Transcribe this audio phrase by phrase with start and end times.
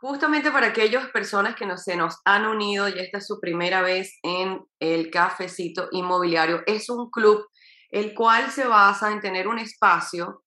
[0.00, 3.82] justamente para aquellas personas que no, se nos han unido y esta es su primera
[3.82, 7.44] vez en el cafecito inmobiliario, es un club
[7.90, 10.44] el cual se basa en tener un espacio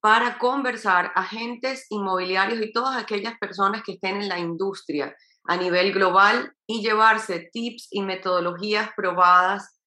[0.00, 5.14] para conversar agentes inmobiliarios y todas aquellas personas que estén en la industria
[5.44, 9.78] a nivel global y llevarse tips y metodologías probadas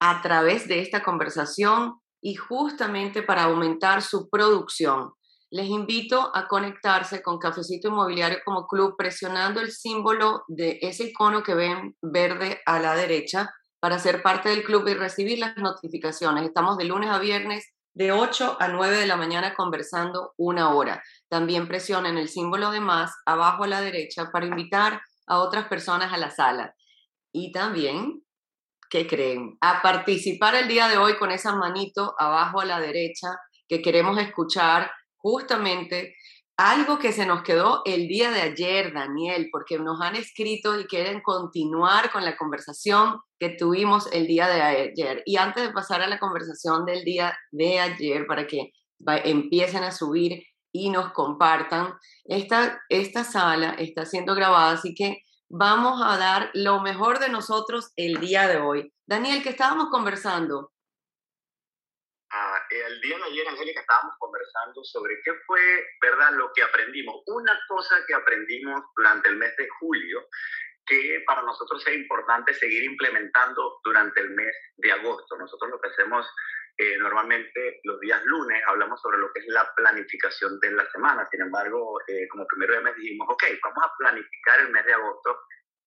[0.00, 5.12] a través de esta conversación y justamente para aumentar su producción.
[5.50, 11.42] Les invito a conectarse con Cafecito Inmobiliario como club presionando el símbolo de ese icono
[11.42, 13.48] que ven verde a la derecha
[13.80, 16.44] para ser parte del club y recibir las notificaciones.
[16.44, 21.02] Estamos de lunes a viernes de 8 a 9 de la mañana conversando una hora.
[21.30, 26.12] También presionen el símbolo de más abajo a la derecha para invitar a otras personas
[26.12, 26.74] a la sala.
[27.32, 28.22] Y también,
[28.90, 29.56] ¿qué creen?
[29.62, 33.28] A participar el día de hoy con esa manito abajo a la derecha
[33.66, 36.14] que queremos escuchar justamente
[36.58, 40.86] algo que se nos quedó el día de ayer, Daniel, porque nos han escrito y
[40.86, 45.22] quieren continuar con la conversación que tuvimos el día de ayer.
[45.24, 48.72] Y antes de pasar a la conversación del día de ayer, para que
[49.06, 51.94] empiecen a subir y nos compartan,
[52.24, 57.92] esta, esta sala está siendo grabada, así que vamos a dar lo mejor de nosotros
[57.94, 58.92] el día de hoy.
[59.06, 60.72] Daniel, que estábamos conversando,
[62.70, 65.60] el día de ayer, Angélica, estábamos conversando sobre qué fue,
[66.00, 67.22] ¿verdad?, lo que aprendimos.
[67.26, 70.26] Una cosa que aprendimos durante el mes de julio,
[70.86, 75.36] que para nosotros es importante seguir implementando durante el mes de agosto.
[75.36, 76.26] Nosotros lo que hacemos
[76.78, 81.26] eh, normalmente los días lunes, hablamos sobre lo que es la planificación de la semana.
[81.30, 84.94] Sin embargo, eh, como primero de mes dijimos, ok, vamos a planificar el mes de
[84.94, 85.40] agosto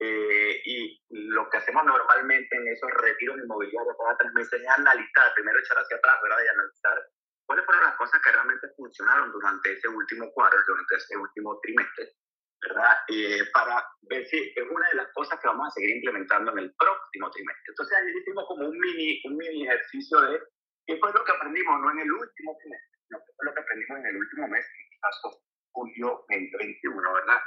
[0.04, 0.98] eh, y
[1.30, 5.78] lo que hacemos normalmente en esos retiros inmobiliarios cada tres meses es analizar, primero echar
[5.78, 6.42] hacia atrás, ¿verdad?
[6.42, 6.98] Y analizar
[7.46, 12.18] cuáles fueron las cosas que realmente funcionaron durante ese último cuadro, durante ese último trimestre,
[12.66, 12.98] ¿verdad?
[13.10, 13.78] Eh, para
[14.10, 17.30] ver si es una de las cosas que vamos a seguir implementando en el próximo
[17.30, 17.70] trimestre.
[17.70, 20.42] Entonces, ahí hicimos como un mini, un mini ejercicio de
[20.88, 23.62] qué fue lo que aprendimos, no en el último trimestre, sino qué fue lo que
[23.62, 27.40] aprendimos en el último mes, en este caso julio 2021, ¿verdad?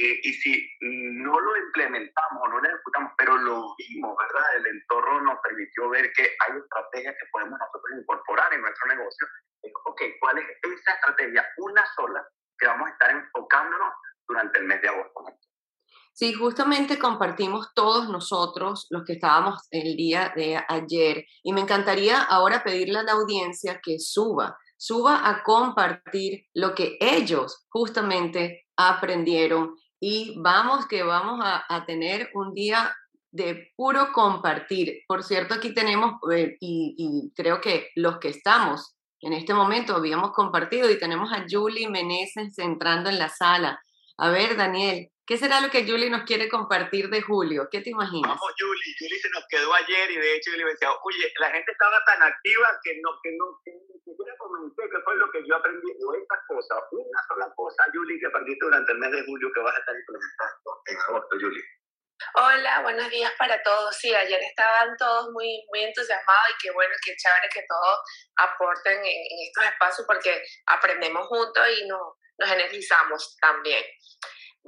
[0.00, 4.56] Eh, y si no lo implementamos o no lo ejecutamos, pero lo vimos, ¿verdad?
[4.58, 9.26] El entorno nos permitió ver que hay estrategias que podemos nosotros incorporar en nuestro negocio.
[9.86, 11.44] Ok, ¿cuál es esa estrategia?
[11.56, 12.24] Una sola
[12.56, 13.92] que vamos a estar enfocándonos
[14.28, 15.24] durante el mes de agosto.
[16.12, 22.22] Sí, justamente compartimos todos nosotros los que estábamos el día de ayer y me encantaría
[22.22, 29.76] ahora pedirle a la audiencia que suba, suba a compartir lo que ellos justamente aprendieron
[30.00, 32.94] y vamos que vamos a, tener un día
[33.30, 35.02] de puro compartir.
[35.06, 40.30] Por cierto, aquí tenemos, eh, y, creo que los que estamos en este momento habíamos
[40.32, 43.80] compartido y tenemos a Julie Meneses entrando en la sala.
[44.16, 47.68] A ver, Daniel, ¿qué será lo que Julie nos quiere compartir de Julio?
[47.70, 48.32] ¿Qué te imaginas?
[48.32, 48.96] Vamos, Julie.
[48.98, 52.02] Julie se nos quedó ayer y de hecho Julie me decía, oye, la gente estaba
[52.06, 55.56] tan activa que no, que no, que ni siquiera comenté qué fue lo que yo
[55.56, 59.52] aprendí o esta cosa, una sola cosa, Julie, que aprendiste durante el mes de julio
[59.52, 61.64] que vas a estar implementando en agosto, Julie.
[62.34, 63.94] Hola, buenos días para todos.
[63.96, 68.00] Sí, ayer estaban todos muy, muy entusiasmados y qué bueno, qué chévere que todos
[68.36, 73.84] aporten en, estos espacios porque aprendemos juntos y nos, nos energizamos también.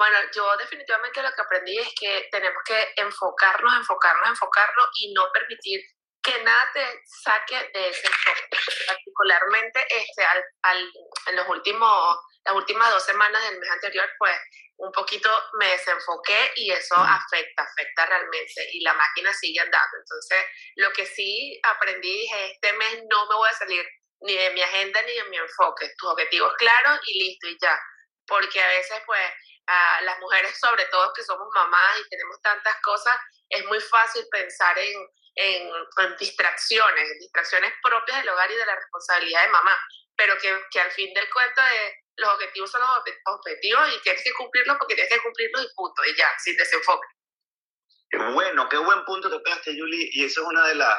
[0.01, 5.31] Bueno, yo definitivamente lo que aprendí es que tenemos que enfocarnos, enfocarnos, enfocarnos y no
[5.31, 5.79] permitir
[6.23, 8.49] que nada te saque de ese enfoque.
[8.87, 10.91] Particularmente este, al, al,
[11.27, 12.17] en los últimos,
[12.47, 14.35] las últimas dos semanas del mes anterior, pues
[14.79, 19.99] un poquito me desenfoqué y eso afecta, afecta realmente y la máquina sigue andando.
[19.99, 20.47] Entonces,
[20.77, 23.87] lo que sí aprendí es este mes no me voy a salir
[24.23, 25.93] ni de mi agenda ni de mi enfoque.
[25.99, 27.79] Tus objetivos claros y listo y ya.
[28.27, 29.21] Porque a veces, pues,
[29.71, 33.17] a las mujeres, sobre todo que somos mamás y tenemos tantas cosas,
[33.49, 39.43] es muy fácil pensar en, en, distracciones, distracciones propias del hogar y de la responsabilidad
[39.43, 39.77] de mamá,
[40.17, 42.91] pero que, que al fin del cuento de los objetivos son los
[43.27, 47.07] objetivos y tienes que cumplirlos porque tienes que cumplirlos y punto, y ya, sin desenfoque.
[48.11, 50.99] Qué bueno, qué buen punto pegaste, Julie, y eso es una de las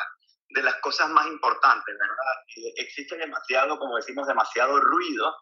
[0.54, 2.76] de las cosas más importantes, ¿verdad?
[2.76, 5.34] existe demasiado, como decimos, demasiado ruido,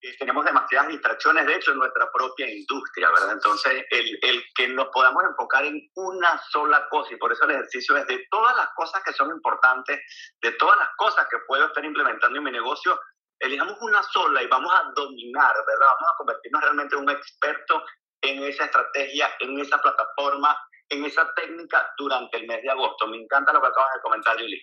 [0.00, 3.32] y tenemos demasiadas distracciones, de hecho, en nuestra propia industria, ¿verdad?
[3.32, 7.52] Entonces, el, el, que nos podamos enfocar en una sola cosa, y por eso el
[7.52, 10.00] ejercicio es de todas las cosas que son importantes,
[10.40, 12.98] de todas las cosas que puedo estar implementando en mi negocio,
[13.40, 15.86] elijamos una sola y vamos a dominar, ¿verdad?
[15.86, 17.84] Vamos a convertirnos realmente en un experto
[18.20, 20.56] en esa estrategia, en esa plataforma,
[20.88, 23.06] en esa técnica durante el mes de agosto.
[23.06, 24.62] Me encanta lo que acabas de comentar, Julie.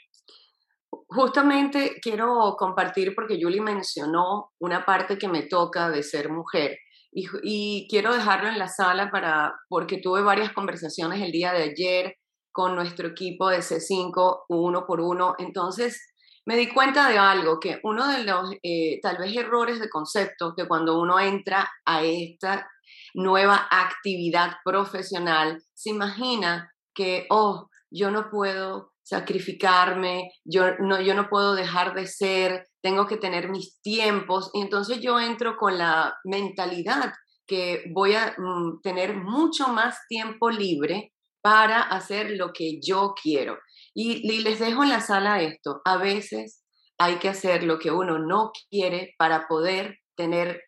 [1.07, 6.77] Justamente quiero compartir porque Julie mencionó una parte que me toca de ser mujer
[7.15, 12.15] y, quiero dejarlo en la sala para, porque tuve varias conversaciones el día de ayer
[12.51, 15.35] con nuestro equipo de C5 uno por uno.
[15.37, 16.13] Entonces,
[16.45, 20.53] me di cuenta de algo, que uno de los eh, tal vez errores de concepto
[20.55, 22.69] que cuando uno entra a esta
[23.13, 31.29] nueva actividad profesional, se imagina que, oh, yo no puedo sacrificarme, yo no, yo no
[31.29, 34.49] puedo dejar de ser, tengo que tener mis tiempos.
[34.53, 37.13] Y entonces yo entro con la mentalidad
[37.47, 43.59] que voy a mm, tener mucho más tiempo libre para hacer lo que yo quiero.
[43.93, 46.63] Y, les dejo en la sala esto, a veces
[46.97, 50.63] hay que hacer lo que uno no quiere para poder tener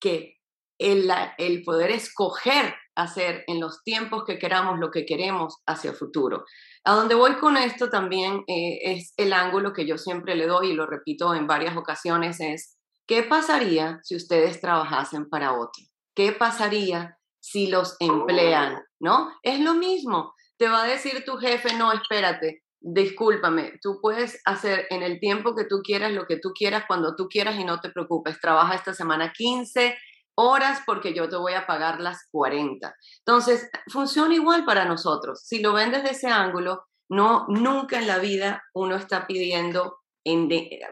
[0.00, 0.38] que
[0.78, 5.96] el, el poder escoger hacer en los tiempos que queramos lo que queremos hacia el
[5.96, 6.44] futuro.
[6.84, 10.70] A donde voy con esto también eh, es el ángulo que yo siempre le doy
[10.70, 12.76] y lo repito en varias ocasiones es,
[13.06, 15.84] ¿qué pasaría si ustedes trabajasen para otro?
[16.14, 18.74] ¿Qué pasaría si los emplean?
[18.74, 18.80] Oh.
[18.98, 19.32] ¿No?
[19.42, 20.34] Es lo mismo.
[20.58, 25.54] Te va a decir tu jefe, no, espérate, discúlpame, tú puedes hacer en el tiempo
[25.54, 28.40] que tú quieras lo que tú quieras, cuando tú quieras y no te preocupes.
[28.40, 29.96] Trabaja esta semana 15
[30.34, 32.94] horas porque yo te voy a pagar las 40.
[33.18, 35.42] Entonces, funciona igual para nosotros.
[35.44, 39.98] Si lo ven desde ese ángulo, no, nunca en la vida uno está pidiendo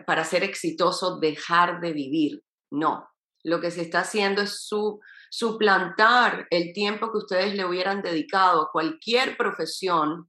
[0.06, 2.42] para ser exitoso dejar de vivir.
[2.70, 3.08] No,
[3.44, 5.00] lo que se está haciendo es su,
[5.30, 10.28] suplantar el tiempo que ustedes le hubieran dedicado a cualquier profesión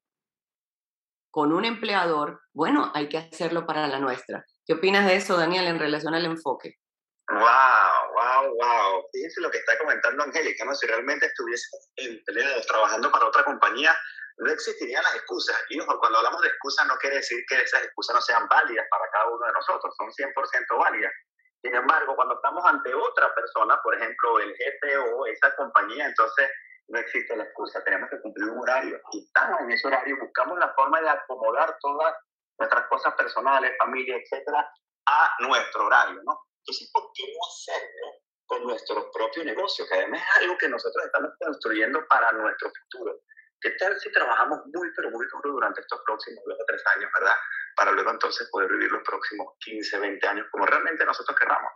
[1.31, 2.41] con un empleador.
[2.53, 4.45] Bueno, hay que hacerlo para la nuestra.
[4.65, 6.75] ¿Qué opinas de eso, Daniel, en relación al enfoque?
[7.29, 9.07] Wow, wow, wow.
[9.11, 10.75] Fíjense lo que está comentando Angélica, ¿no?
[10.75, 11.65] Si realmente estuviese
[11.97, 13.97] empleado trabajando para otra compañía,
[14.37, 15.55] no existirían las excusas.
[15.69, 18.85] Y ojo, cuando hablamos de excusas no quiere decir que esas excusas no sean válidas
[18.89, 21.11] para cada uno de nosotros, son 100% válidas.
[21.61, 26.49] Sin embargo, cuando estamos ante otra persona, por ejemplo, el jefe o esa compañía, entonces
[26.87, 28.99] no existe la excusa, tenemos que cumplir un horario.
[29.11, 32.15] Y estamos en ese horario, buscamos la forma de acomodar todas
[32.57, 34.67] nuestras cosas personales, familia, etcétera,
[35.05, 36.39] a nuestro horario, ¿no?
[36.61, 38.07] Entonces, ¿por qué no hacerlo
[38.45, 39.85] con nuestro propio negocio?
[39.87, 43.21] Que además es algo que nosotros estamos construyendo para nuestro futuro.
[43.59, 47.11] ¿Qué tal si trabajamos muy, pero muy duro durante estos próximos dos o tres años,
[47.19, 47.35] verdad?
[47.75, 51.71] Para luego entonces poder vivir los próximos 15, 20 años como realmente nosotros querramos.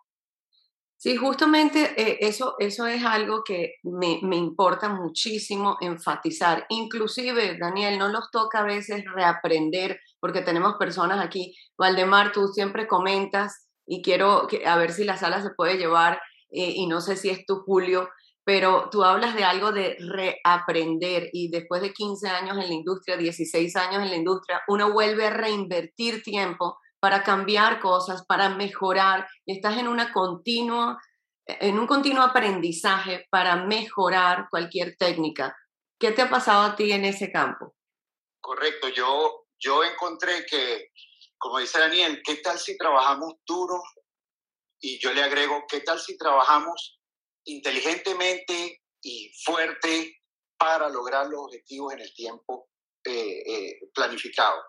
[0.97, 6.65] Sí, justamente eh, eso, eso es algo que me, me, importa muchísimo enfatizar.
[6.69, 11.55] Inclusive, Daniel, no nos toca a veces reaprender, porque tenemos personas aquí.
[11.77, 16.73] Valdemar, tú siempre comentas y quiero a ver si la sala se puede llevar, eh,
[16.75, 18.09] y no sé si es tu Julio,
[18.43, 23.17] pero tú hablas de algo de reaprender y después de 15 años en la industria,
[23.17, 29.27] 16 años en la industria, uno vuelve a reinvertir tiempo para cambiar cosas, para mejorar,
[29.45, 30.99] y estás en una continua
[31.47, 35.55] en un continuo aprendizaje para mejorar cualquier técnica.
[35.99, 37.75] ¿Qué te ha pasado a ti en ese campo?
[38.41, 40.89] Correcto, yo, yo encontré que
[41.45, 43.80] como dice Daniel, ¿qué tal si trabajamos duro?
[44.81, 47.00] Y yo le agrego, ¿qué tal si trabajamos
[47.44, 50.24] inteligentemente y fuerte
[50.57, 52.69] para lograr los objetivos en el tiempo
[53.03, 54.59] eh, eh, planificado?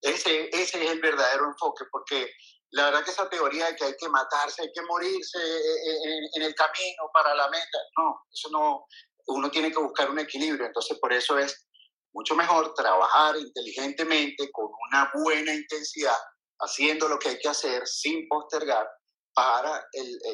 [0.00, 2.34] Ese, es el verdadero enfoque, porque
[2.70, 6.42] la verdad que esa teoría de que hay que matarse, hay que morirse eh, en,
[6.42, 8.86] el camino para la meta, no, eso no,
[9.26, 11.68] uno tiene que buscar un equilibrio, entonces por eso es
[12.12, 16.16] mucho mejor trabajar inteligentemente, con una buena intensidad,
[16.60, 18.88] haciendo lo que hay que hacer sin postergar
[19.34, 19.84] para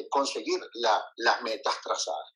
[0.09, 0.59] conseguir
[1.17, 2.33] las metas trazadas.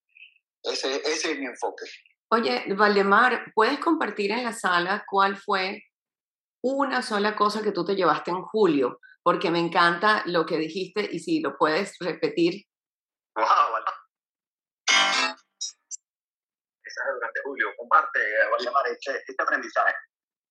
[0.63, 1.85] Ese, ese es mi enfoque.
[2.29, 5.83] Oye, Valdemar, ¿puedes compartir en la sala cuál fue
[6.63, 8.99] una sola cosa que tú te llevaste en julio?
[9.23, 12.65] Porque me encanta lo que dijiste y si lo puedes repetir.
[17.13, 17.67] Durante julio.
[17.77, 18.19] Comparte,
[18.59, 19.93] llamar este, este aprendizaje.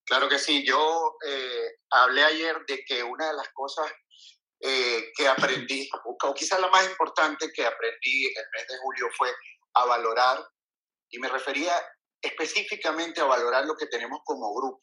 [0.05, 0.65] Claro que sí.
[0.65, 3.91] Yo eh, hablé ayer de que una de las cosas
[4.61, 9.33] eh, que aprendí, o quizás la más importante que aprendí el mes de julio fue
[9.75, 10.45] a valorar,
[11.11, 11.73] y me refería
[12.21, 14.81] específicamente a valorar lo que tenemos como grupo,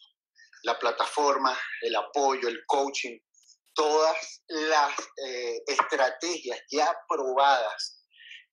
[0.63, 3.17] la plataforma, el apoyo, el coaching,
[3.73, 4.93] todas las
[5.23, 8.03] eh, estrategias ya probadas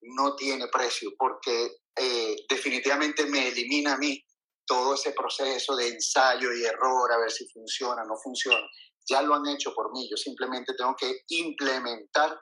[0.02, 4.22] no tiene precio, porque eh, definitivamente me elimina a mí
[4.66, 8.66] todo ese proceso de ensayo y error, a ver si funciona, no funciona.
[9.08, 12.40] Ya lo han hecho por mí, yo simplemente tengo que implementar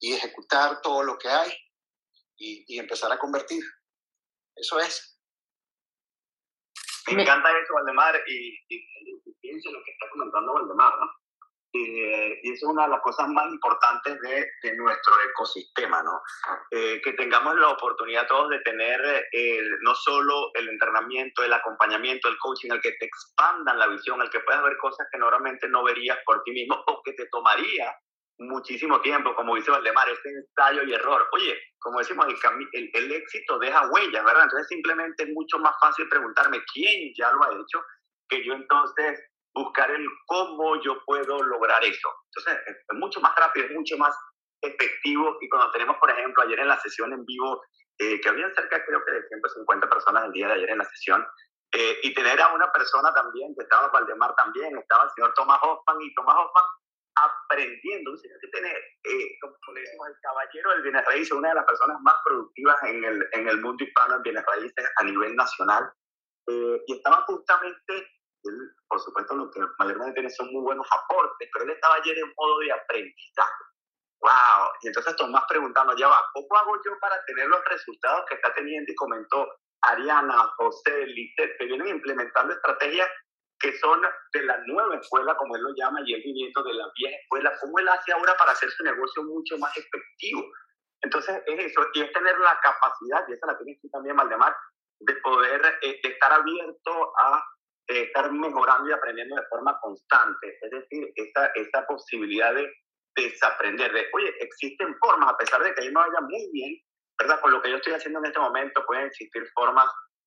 [0.00, 1.52] y ejecutar todo lo que hay
[2.36, 3.62] y, empezar a convertir.
[4.54, 5.18] Eso es.
[7.08, 11.23] Me encanta eso, Valdemar, y, y, lo que está comentando Valdemar, ¿no?
[11.76, 16.22] Eh, y eso es una de las cosas más importantes de, de nuestro ecosistema, ¿no?
[16.70, 19.00] Eh, que tengamos la oportunidad todos de tener
[19.32, 24.22] eh, no solo el entrenamiento, el acompañamiento, el coaching, el que te expandan la visión,
[24.22, 27.26] el que puedas ver cosas que normalmente no verías por ti mismo o que te
[27.26, 27.92] tomaría
[28.38, 31.26] muchísimo tiempo, como dice Valdemar, este ensayo y error.
[31.32, 32.26] Oye, como decimos,
[32.72, 34.44] el, el, éxito deja huellas, ¿verdad?
[34.44, 37.82] Entonces simplemente es mucho más fácil preguntarme quién ya lo ha hecho
[38.28, 39.20] que yo entonces
[39.54, 42.08] buscar el cómo yo puedo lograr eso.
[42.26, 44.14] Entonces es mucho más rápido, es mucho más
[44.60, 47.62] efectivo y cuando tenemos, por ejemplo, ayer en la sesión en vivo,
[47.98, 50.84] eh, que habían cerca creo que de 150 personas el día de ayer en la
[50.84, 51.24] sesión,
[51.76, 55.58] eh, y tener a una persona también, que estaba Valdemar también, estaba el señor Tomás
[55.62, 56.64] Hoffman, y Tomás Hoffman
[57.16, 61.48] aprendiendo, un señor que tiene, eh, como le decimos, el caballero del bienes raíces, una
[61.48, 65.04] de las personas más productivas en el, en el mundo hispano en bienes raíces a
[65.04, 65.92] nivel nacional,
[66.46, 68.08] eh, y estaba justamente,
[68.48, 68.58] él,
[68.88, 72.32] por supuesto, lo que mayormente tiene son muy buenos aportes, pero él estaba ayer en
[72.36, 73.64] modo de aprendizaje.
[74.20, 74.70] ¡Wow!
[74.82, 78.54] Y entonces Tomás preguntando, ya va, ¿cómo hago yo para tener los resultados que está
[78.54, 78.90] teniendo?
[78.90, 79.46] Y comentó
[79.82, 83.08] Ariana, José, Lisset, que vienen implementando estrategias
[83.60, 86.86] que son de la nueva escuela, como él lo llama, y él viniendo de la
[86.96, 90.42] vieja escuela, ¿cómo él hace ahora para hacer su negocio mucho más efectivo?
[91.02, 94.54] Entonces es eso, y es tener la capacidad, y esa la tienes tú también, Valdemar,
[95.00, 97.44] de poder eh, estar abierto a
[97.88, 100.58] eh, estar mejorando y aprendiendo de forma constante.
[100.60, 102.70] Es decir, esa, esa posibilidad de
[103.16, 106.80] desaprender, de, oye, existen formas, a pesar de que ahí no vaya muy bien,
[107.18, 107.40] ¿verdad?
[107.40, 109.86] Con lo que yo estoy haciendo en este momento, pueden existir formas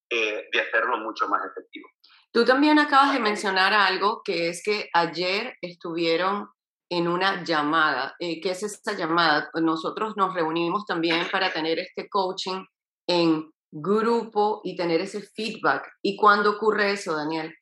[0.10, 1.90] eh, de hacerlo mucho más efectivo.
[2.32, 6.50] Tú también acabas de mencionar algo que es que ayer estuvieron
[6.90, 8.16] en una llamada.
[8.20, 9.50] Eh, ¿Qué es esa llamada?
[9.56, 12.64] Nosotros nos reunimos también para tener este coaching
[13.10, 15.90] en grupo y tener ese feedback.
[16.02, 17.54] ¿Y cuándo ocurre eso, Daniel?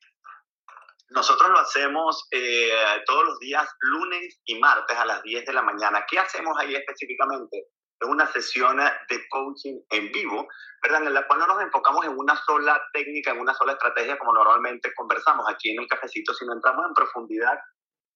[1.10, 2.70] Nosotros lo hacemos eh,
[3.06, 6.04] todos los días, lunes y martes a las 10 de la mañana.
[6.08, 7.68] ¿Qué hacemos ahí específicamente?
[7.98, 10.46] Es una sesión de coaching en vivo,
[10.82, 11.04] ¿verdad?
[11.04, 14.34] En la cual no nos enfocamos en una sola técnica, en una sola estrategia, como
[14.34, 17.58] normalmente conversamos aquí en el cafecito, sino entramos en profundidad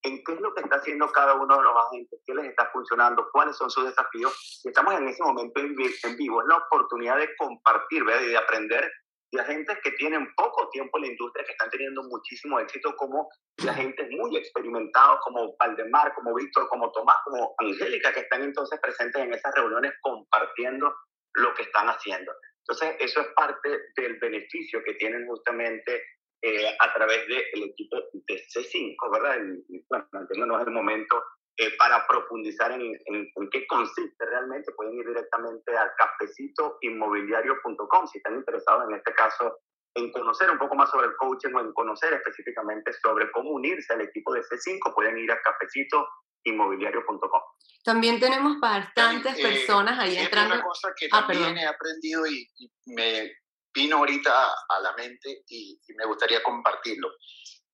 [0.02, 2.70] en qué es lo que está haciendo cada uno de los agentes, qué les está
[2.72, 4.60] funcionando, cuáles son sus desafíos.
[4.64, 6.40] Y estamos en ese momento en, vivo.
[6.40, 8.22] Es la oportunidad de compartir, ¿verdad?
[8.22, 8.90] Y de aprender
[9.32, 13.28] de agentes que tienen poco tiempo en la industria, que están teniendo muchísimo éxito, como
[13.58, 18.80] de agentes muy experimentados, como Valdemar, como Víctor, como Tomás, como Angélica, que están entonces
[18.80, 20.92] presentes en esas reuniones compartiendo
[21.34, 22.32] lo que están haciendo.
[22.66, 26.02] Entonces, eso es parte del beneficio que tienen justamente
[26.42, 29.36] eh, a través del equipo de C5, ¿verdad?
[29.68, 30.08] Y, bueno,
[30.46, 31.22] no es el momento
[31.56, 38.36] eh, para profundizar en, en, qué consiste realmente, pueden ir directamente a cafecitoinmobiliario.com si están
[38.36, 39.58] interesados en este caso
[39.94, 43.92] en conocer un poco más sobre el coaching o en conocer específicamente sobre cómo unirse
[43.92, 47.40] al equipo de C5, pueden ir a cafecitoinmobiliario.com.
[47.84, 50.54] También tenemos bastantes eh, personas ahí entrando.
[50.54, 52.48] Una cosa que ah, también he aprendido y,
[52.86, 53.32] me
[53.74, 57.08] vino ahorita a la mente y, y me gustaría compartirlo.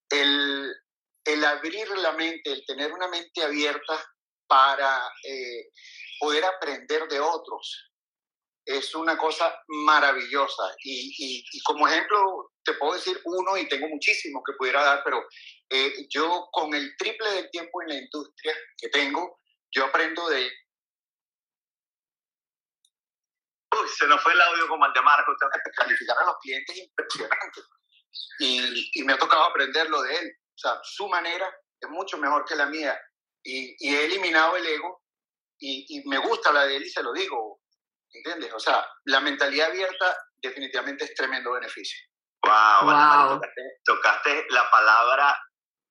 [0.09, 0.73] El,
[1.25, 4.01] el abrir la mente, el tener una mente abierta
[4.47, 5.69] para eh,
[6.19, 7.91] poder aprender de otros,
[8.65, 10.63] es una cosa maravillosa.
[10.83, 15.23] Y, como ejemplo, te puedo decir uno y tengo muchísimos que pudiera dar, pero
[15.69, 19.39] eh, yo con el triple del tiempo en la industria que tengo,
[19.71, 20.49] yo aprendo de...
[23.81, 25.35] Uy, se nos fue el audio con Marco.
[25.75, 27.61] Calificar a los clientes impresionante.
[28.39, 30.31] Y, y me ha tocado aprenderlo de él.
[30.55, 32.99] O sea, su manera es mucho mejor que la mía
[33.43, 35.03] y, he eliminado el ego
[35.59, 37.61] y, me gusta la de él y se lo digo,
[38.11, 38.53] ¿entiendes?
[38.53, 41.97] O sea, la mentalidad abierta definitivamente es tremendo beneficio.
[42.43, 43.41] Wow, wow.
[43.83, 45.37] tocaste, la palabra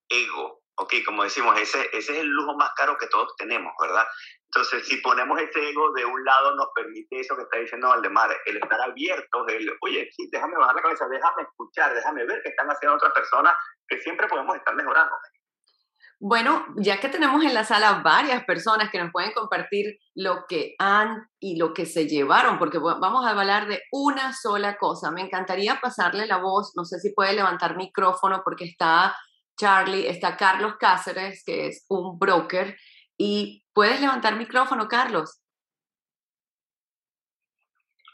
[0.08, 4.06] ego, ok, como decimos, ese, ese es el lujo más caro que todos tenemos, ¿verdad?
[4.54, 8.30] Entonces, si ponemos ese ego de un lado, nos permite eso que está diciendo Valdemar,
[8.46, 12.50] el estar abierto, el, oye, sí, déjame bajar la cabeza, déjame escuchar, déjame ver qué
[12.50, 13.54] están haciendo otras personas,
[13.88, 15.14] que siempre podemos estar mejorando.
[16.18, 20.74] Bueno, ya que tenemos en la sala varias personas que nos pueden compartir lo que
[20.78, 25.10] han y lo que se llevaron, porque vamos a hablar de una sola cosa.
[25.10, 29.14] Me encantaría pasarle la voz, no sé si puede levantar micrófono porque está
[29.58, 32.76] Charlie, está Carlos Cáceres, que es un broker,
[33.18, 35.40] y puedes levantar micrófono, Carlos.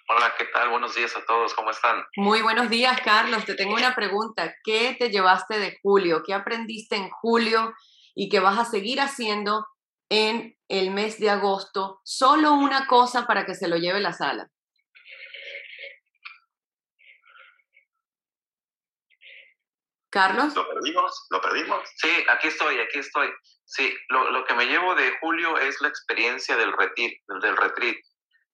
[0.09, 0.69] Hola, ¿qué tal?
[0.69, 2.05] Buenos días a todos, ¿cómo están?
[2.17, 3.45] Muy buenos días, Carlos.
[3.45, 4.55] Te tengo una pregunta.
[4.63, 6.23] ¿Qué te llevaste de julio?
[6.25, 7.73] ¿Qué aprendiste en julio
[8.15, 9.67] y qué vas a seguir haciendo
[10.11, 12.01] en el mes de agosto?
[12.05, 14.51] Solo una cosa para que se lo lleve la sala.
[20.11, 20.55] Carlos.
[20.55, 21.27] ¿Lo perdimos?
[21.31, 21.89] ¿Lo perdimos?
[21.97, 23.31] Sí, aquí estoy, aquí estoy.
[23.75, 27.97] Sí, lo, lo, que me llevo de Julio es la experiencia del retreat, del retreat.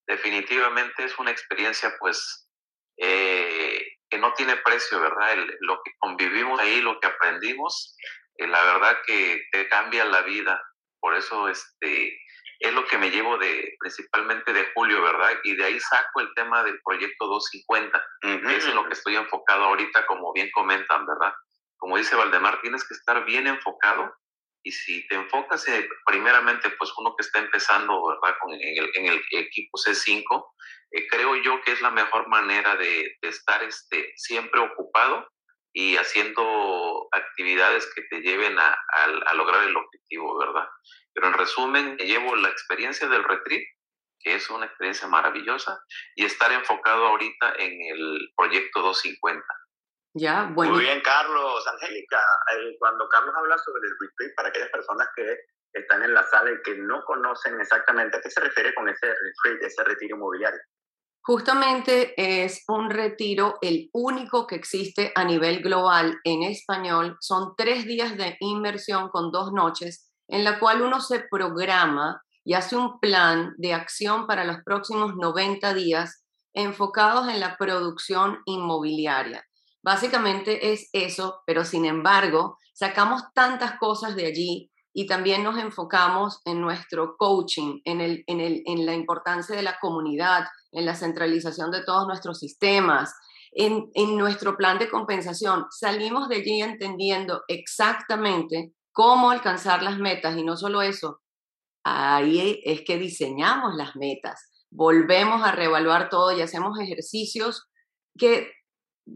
[0.06, 2.48] Definitivamente es una experiencia, pues,
[2.98, 5.37] eh, que no tiene precio, ¿verdad?
[5.58, 7.96] lo que convivimos ahí, lo que aprendimos,
[8.37, 10.62] eh, la verdad que te cambia la vida.
[11.00, 12.16] Por eso, este,
[12.60, 15.32] es lo que me llevo de principalmente de Julio, ¿verdad?
[15.42, 19.64] Y de ahí saco el tema del proyecto 250, es en lo que estoy enfocado
[19.64, 21.34] ahorita, como bien comentan, ¿verdad?
[21.76, 24.14] Como dice Valdemar, tienes que estar bien enfocado
[24.62, 25.64] y si te enfocas
[26.06, 28.36] primeramente, pues uno que está empezando, ¿verdad?
[28.40, 30.52] Con, en, el, en el equipo C5,
[30.90, 35.28] eh, creo yo que es la mejor manera de, de, estar este, siempre ocupado
[35.72, 40.68] y haciendo actividades que te lleven a, a, a lograr el objetivo, ¿verdad?
[41.14, 43.62] Pero en resumen, llevo la experiencia del retreat,
[44.20, 45.80] que es una experiencia maravillosa,
[46.16, 49.44] y estar enfocado ahorita en el proyecto 250.
[50.14, 50.74] Ya, bueno.
[50.74, 51.66] Muy bien, Carlos.
[51.66, 52.18] Angélica,
[52.52, 55.36] eh, cuando Carlos habla sobre el retreat, para aquellas personas que
[55.72, 59.06] están en la sala y que no conocen exactamente a qué se refiere con ese
[59.06, 60.60] retreat, ese retiro inmobiliario.
[61.22, 67.18] Justamente es un retiro, el único que existe a nivel global en español.
[67.20, 72.54] Son tres días de inversión con dos noches en la cual uno se programa y
[72.54, 76.24] hace un plan de acción para los próximos 90 días
[76.54, 79.44] enfocados en la producción inmobiliaria.
[79.82, 86.40] Básicamente es eso, pero sin embargo, sacamos tantas cosas de allí y también nos enfocamos
[86.44, 90.94] en nuestro coaching, en, el, en, el, en la importancia de la comunidad, en la
[90.94, 93.14] centralización de todos nuestros sistemas,
[93.52, 95.66] en, en nuestro plan de compensación.
[95.70, 101.20] Salimos de allí entendiendo exactamente cómo alcanzar las metas y no solo eso,
[101.85, 107.68] ahí es que diseñamos las metas, volvemos a reevaluar todo y hacemos ejercicios
[108.18, 108.50] que,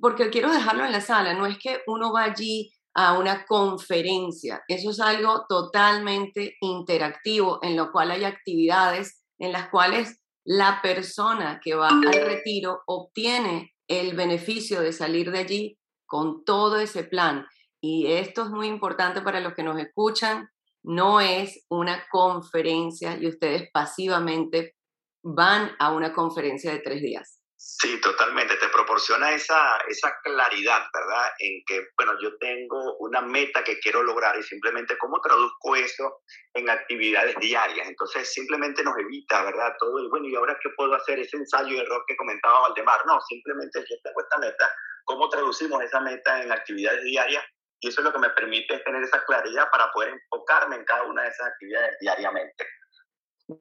[0.01, 4.63] porque quiero dejarlo en la sala, no es que uno va allí a una conferencia,
[4.69, 11.61] eso es algo totalmente interactivo en lo cual hay actividades en las cuales la persona
[11.63, 17.47] que va al retiro obtiene el beneficio de salir de allí con todo ese plan
[17.85, 20.49] y esto es muy importante para los que nos escuchan,
[20.85, 24.77] no es una conferencia y ustedes pasivamente
[25.25, 27.42] van a una conferencia de tres días.
[27.65, 28.57] Sí, totalmente.
[28.57, 31.31] Te proporciona esa, esa claridad, ¿verdad?
[31.39, 36.23] En que, bueno, yo tengo una meta que quiero lograr y simplemente cómo traduzco eso
[36.55, 37.89] en actividades diarias.
[37.89, 39.75] Entonces, simplemente nos evita, ¿verdad?
[39.79, 41.21] Todo el, bueno, ¿y ahora qué puedo hacer?
[41.21, 43.07] Ese ensayo y error que comentaba Valdemar.
[43.07, 44.71] No, simplemente yo tengo esta meta.
[45.05, 47.45] ¿Cómo traducimos esa meta en actividades diarias?
[47.79, 51.05] Y eso es lo que me permite tener esa claridad para poder enfocarme en cada
[51.05, 52.67] una de esas actividades diariamente.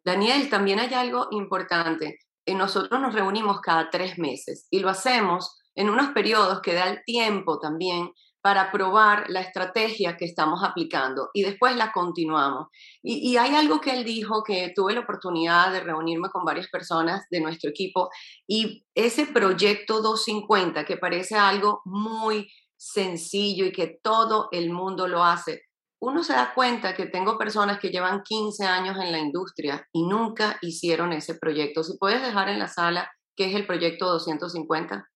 [0.03, 2.19] Daniel, también hay algo importante.
[2.45, 6.89] Eh, nosotros nos reunimos cada tres meses y lo hacemos en unos periodos que da
[6.89, 12.67] el tiempo también para probar la estrategia que estamos aplicando y después la continuamos.
[13.04, 16.67] Y, y, hay algo que él dijo que tuve la oportunidad de reunirme con varias
[16.69, 18.10] personas de nuestro equipo
[18.47, 25.23] y ese proyecto 250 que parece algo muy sencillo y que todo el mundo lo
[25.23, 25.62] hace,
[26.01, 30.03] uno se da cuenta que tengo personas que llevan 15 años en la industria y
[30.03, 31.83] nunca hicieron ese proyecto.
[31.83, 35.07] Si puedes dejar en la sala qué es el proyecto 250.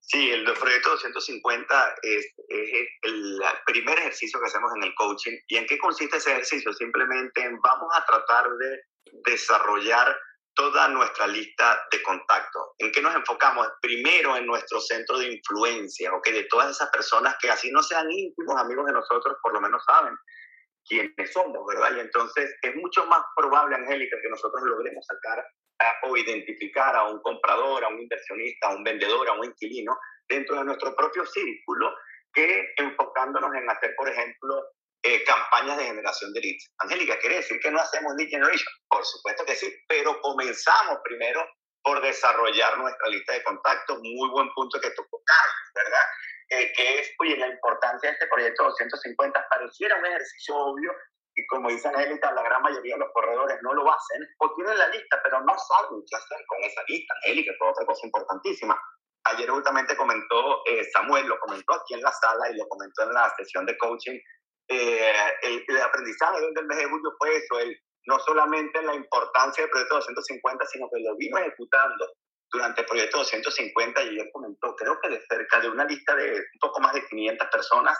[0.00, 5.36] Sí, el proyecto 250 es, es, el primer ejercicio que hacemos en el coaching.
[5.48, 6.72] ¿Y en qué consiste ese ejercicio?
[6.72, 8.80] Simplemente vamos a tratar de
[9.26, 10.16] desarrollar
[10.56, 12.70] toda nuestra lista de contactos.
[12.78, 13.68] ¿En qué nos enfocamos?
[13.80, 16.28] Primero en nuestro centro de influencia, ¿ok?
[16.30, 19.84] De todas esas personas que así no sean íntimos amigos de nosotros, por lo menos
[19.84, 20.16] saben
[20.88, 21.96] quiénes somos, ¿verdad?
[21.96, 25.44] Y entonces es mucho más probable, Angélica, que nosotros logremos sacar
[26.04, 30.56] o identificar a un comprador, a un inversionista, a un vendedor, a un inquilino dentro
[30.56, 31.94] de nuestro propio círculo
[32.32, 34.62] que enfocándonos en hacer, por ejemplo,
[35.06, 36.70] eh, campañas de generación de leads.
[36.78, 38.72] Angélica, ¿quiere decir que no hacemos lead generation?
[38.88, 41.46] Por supuesto que sí, pero comenzamos primero
[41.82, 43.98] por desarrollar nuestra lista de contactos.
[44.02, 46.06] Muy buen punto que tocó Carlos, ¿verdad?
[46.48, 50.92] Eh, que es, oye, la importancia de este proyecto 250 pareciera un ejercicio obvio
[51.36, 54.78] y como dice Angélica, la gran mayoría de los corredores no lo hacen o tienen
[54.78, 57.14] la lista, pero no saben qué hacer con esa lista.
[57.22, 58.80] Angélica, es otra cosa importantísima.
[59.24, 63.12] Ayer justamente comentó eh, Samuel, lo comentó aquí en la sala y lo comentó en
[63.12, 64.18] la sesión de coaching
[64.68, 67.76] eh, el, el, aprendizaje del mes de julio fue eso, el,
[68.06, 72.06] no solamente la importancia del proyecto 250, sino que lo vino ejecutando
[72.50, 76.32] durante el proyecto 250 y él comentó, creo que de cerca de una lista de
[76.32, 77.98] un poco más de 500 personas,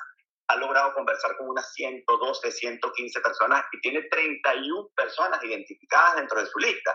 [0.49, 6.47] ha logrado conversar con unas 112, 115 personas y tiene 31 personas identificadas dentro de
[6.47, 6.95] su lista.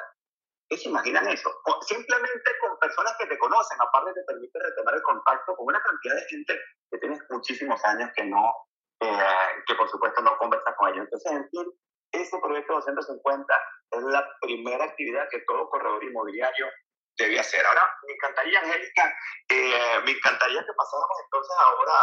[0.69, 1.51] ¿Qué se imaginan eso?
[1.81, 6.15] Simplemente con personas que te conocen, aparte te permite retomar el contacto con una cantidad
[6.15, 8.41] de gente que tienes muchísimos años que no
[9.01, 11.05] eh, que por supuesto no conversa con ellos.
[11.05, 11.65] Entonces, en fin,
[12.11, 13.61] ese proyecto 250
[13.91, 16.67] es la primera actividad que todo corredor inmobiliario
[17.17, 17.65] debe hacer.
[17.65, 19.15] Ahora, me encantaría, Angélica,
[19.49, 21.93] eh, me encantaría que pasáramos entonces ahora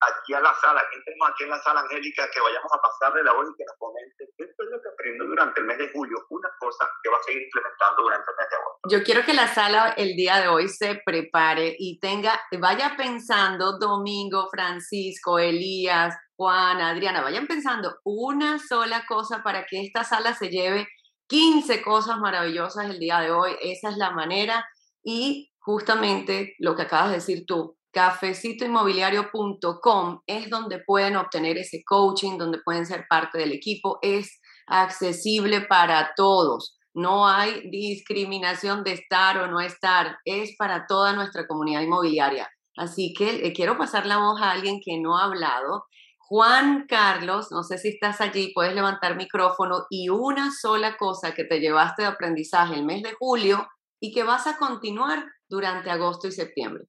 [0.00, 3.22] aquí a la sala, aquí tenemos aquí en la sala, Angélica, que vayamos a pasarle
[3.22, 5.90] la voz y que nos comente qué fue lo que aprendió durante el mes de
[5.92, 8.88] julio, una cosa que va a seguir implementando durante el mes de agosto.
[8.90, 13.78] Yo quiero que la sala el día de hoy se prepare y tenga, vaya pensando
[13.78, 20.48] Domingo, Francisco, Elías, Juan, Adriana, vayan pensando una sola cosa para que esta sala se
[20.48, 20.88] lleve
[21.28, 23.56] 15 cosas maravillosas el día de hoy.
[23.62, 24.66] Esa es la manera
[25.02, 32.36] y justamente lo que acabas de decir tú, cafecitoinmobiliario.com es donde pueden obtener ese coaching,
[32.36, 33.98] donde pueden ser parte del equipo.
[34.02, 36.76] Es accesible para todos.
[36.92, 40.18] No hay discriminación de estar o no estar.
[40.24, 42.50] Es para toda nuestra comunidad inmobiliaria.
[42.76, 45.84] Así que le quiero pasar la voz a alguien que no ha hablado.
[46.18, 51.44] Juan Carlos, no sé si estás allí, puedes levantar micrófono y una sola cosa que
[51.44, 53.68] te llevaste de aprendizaje el mes de julio
[54.00, 56.84] y que vas a continuar durante agosto y septiembre.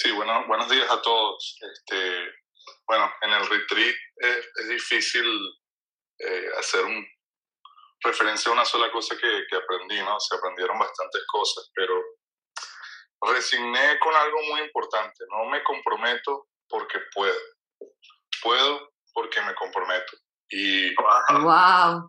[0.00, 1.58] Sí, bueno, buenos días a todos.
[1.60, 2.32] Este,
[2.86, 5.26] bueno, en el retreat es, difícil
[6.20, 7.04] eh, hacer un,
[8.04, 10.20] referencia a una sola cosa que, que, aprendí, ¿no?
[10.20, 12.00] Se aprendieron bastantes cosas, pero
[13.22, 15.24] resigné con algo muy importante.
[15.30, 17.40] No me comprometo porque puedo.
[18.40, 20.16] Puedo porque me comprometo.
[20.48, 22.08] Y wow.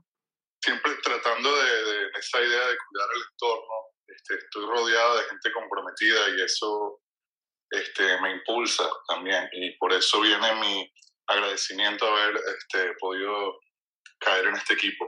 [0.63, 3.73] siempre tratando de, de esa idea de cuidar el entorno.
[4.05, 6.98] Este, estoy rodeado de gente comprometida y eso
[7.71, 10.91] este, me impulsa también y por eso viene mi
[11.27, 13.59] agradecimiento haber este, podido
[14.19, 15.07] caer en este equipo.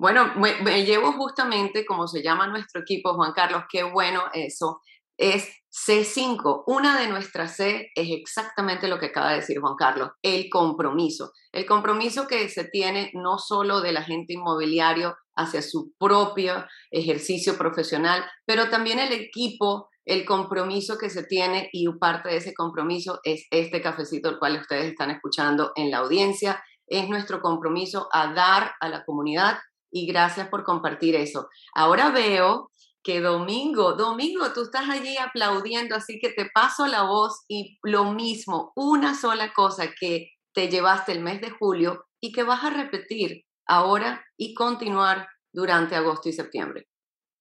[0.00, 4.80] Bueno, me, llevo justamente como se llama nuestro equipo, Juan Carlos, qué bueno eso,
[5.16, 6.62] es C5.
[6.66, 11.32] Una de nuestras C es exactamente lo que acaba de decir Juan Carlos, el compromiso.
[11.50, 18.24] El compromiso que se tiene no solo del agente inmobiliario hacia su propio ejercicio profesional,
[18.44, 23.46] pero también el equipo el compromiso que se tiene y parte de ese compromiso es
[23.50, 26.64] este cafecito, el cual ustedes están escuchando en la audiencia.
[26.86, 29.58] Es nuestro compromiso a dar a la comunidad
[29.90, 31.48] y gracias por compartir eso.
[31.74, 32.70] Ahora veo
[33.02, 38.12] que Domingo, Domingo, tú estás allí aplaudiendo, así que te paso la voz y lo
[38.12, 42.70] mismo, una sola cosa que te llevaste el mes de julio y que vas a
[42.70, 46.88] repetir ahora y continuar durante agosto y septiembre.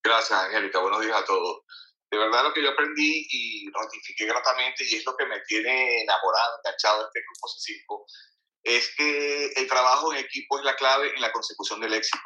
[0.03, 0.79] Gracias, Angélica.
[0.79, 1.63] Buenos días a todos
[2.09, 6.01] de verdad lo que yo aprendí y notifiqué gratamente, y es lo que me tiene
[6.03, 8.05] enamorado, enganchado este grupo C5,
[8.63, 12.23] es que el trabajo en equipo es la clave en la consecución del éxito.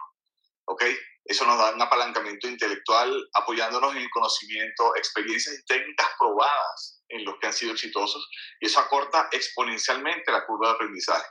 [0.65, 0.83] ¿Ok?
[1.25, 7.25] Eso nos da un apalancamiento intelectual apoyándonos en el conocimiento, experiencias y técnicas probadas en
[7.25, 8.27] los que han sido exitosos,
[8.59, 11.27] y eso acorta exponencialmente la curva de aprendizaje.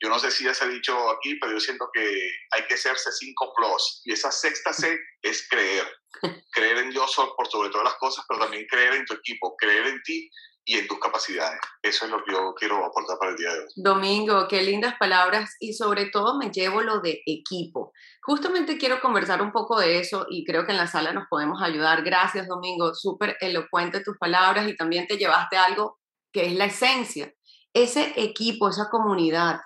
[0.00, 2.76] Yo no sé si ya se ha dicho aquí, pero yo siento que hay que
[2.76, 4.02] ser C5 Plus.
[4.04, 5.86] Y esa sexta C es creer.
[6.52, 9.86] creer en Dios por sobre todas las cosas, pero también creer en tu equipo, creer
[9.86, 10.30] en ti
[10.68, 11.58] y en tus capacidades.
[11.82, 13.66] Eso es lo que yo quiero aportar para el día de hoy.
[13.76, 17.92] Domingo, qué lindas palabras y sobre todo me llevo lo de equipo.
[18.22, 21.62] Justamente quiero conversar un poco de eso y creo que en la sala nos podemos
[21.62, 22.02] ayudar.
[22.02, 22.94] Gracias, Domingo.
[22.94, 25.98] Súper elocuente tus palabras y también te llevaste algo
[26.32, 27.32] que es la esencia.
[27.72, 29.60] Ese equipo, esa comunidad,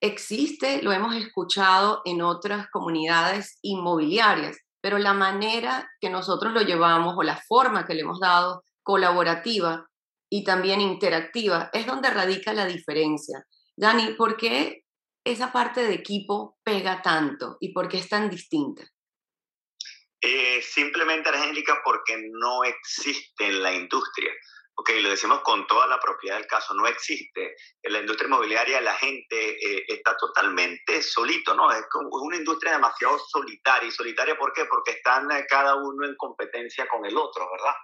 [0.00, 7.14] existe, lo hemos escuchado en otras comunidades inmobiliarias, pero la manera que nosotros lo llevamos
[7.16, 9.86] o la forma que le hemos dado colaborativa
[10.30, 13.44] y también interactiva es donde radica la diferencia.
[13.76, 14.84] Dani, ¿por qué
[15.24, 18.82] esa parte de equipo pega tanto y por qué es tan distinta?
[20.22, 24.30] Eh, simplemente, Angélica, porque no existe en la industria
[24.80, 27.54] ok, lo decimos con toda la propiedad del caso, no existe.
[27.82, 31.70] En la industria inmobiliaria la gente eh, está totalmente solito, ¿no?
[31.70, 33.86] Es como una industria demasiado solitaria.
[33.86, 34.64] ¿Y solitaria por qué?
[34.64, 37.74] Porque están eh, cada uno en competencia con el otro, ¿verdad?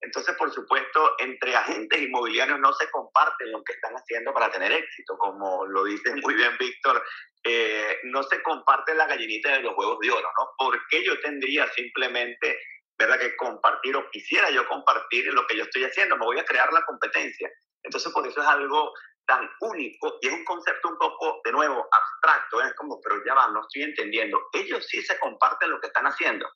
[0.00, 4.72] Entonces, por supuesto, entre agentes inmobiliarios no se comparten lo que están haciendo para tener
[4.72, 7.02] éxito, como lo dice muy bien Víctor,
[7.44, 10.48] eh, no se comparte la gallinita de los huevos de oro, ¿no?
[10.56, 12.58] ¿Por qué yo tendría simplemente
[12.98, 13.18] ¿verdad?
[13.18, 16.72] Que compartir o quisiera yo compartir lo que yo estoy haciendo, me voy a crear
[16.72, 17.50] la competencia.
[17.82, 18.92] Entonces, por eso es algo
[19.26, 23.34] tan único y es un concepto un poco, de nuevo, abstracto, es como, pero ya
[23.34, 24.40] va, no estoy entendiendo.
[24.52, 26.48] Ellos sí se comparten lo que están haciendo.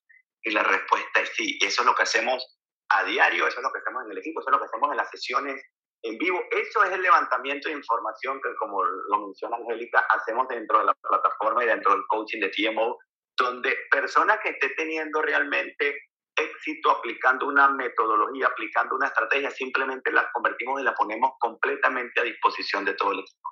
[0.43, 2.59] Y la respuesta es sí, eso es lo que hacemos
[2.91, 4.91] a diario, eso es lo que hacemos en el equipo, eso es lo que hacemos
[4.91, 5.63] en las sesiones
[6.03, 6.41] en vivo.
[6.51, 10.95] Eso es el levantamiento de información que, como lo menciona Angélica, hacemos dentro de la
[10.95, 12.99] plataforma y dentro del coaching de TMO,
[13.37, 20.29] donde persona que esté teniendo realmente éxito aplicando una metodología, aplicando una estrategia, simplemente la
[20.33, 23.49] convertimos y la ponemos completamente a disposición de todo el equipo.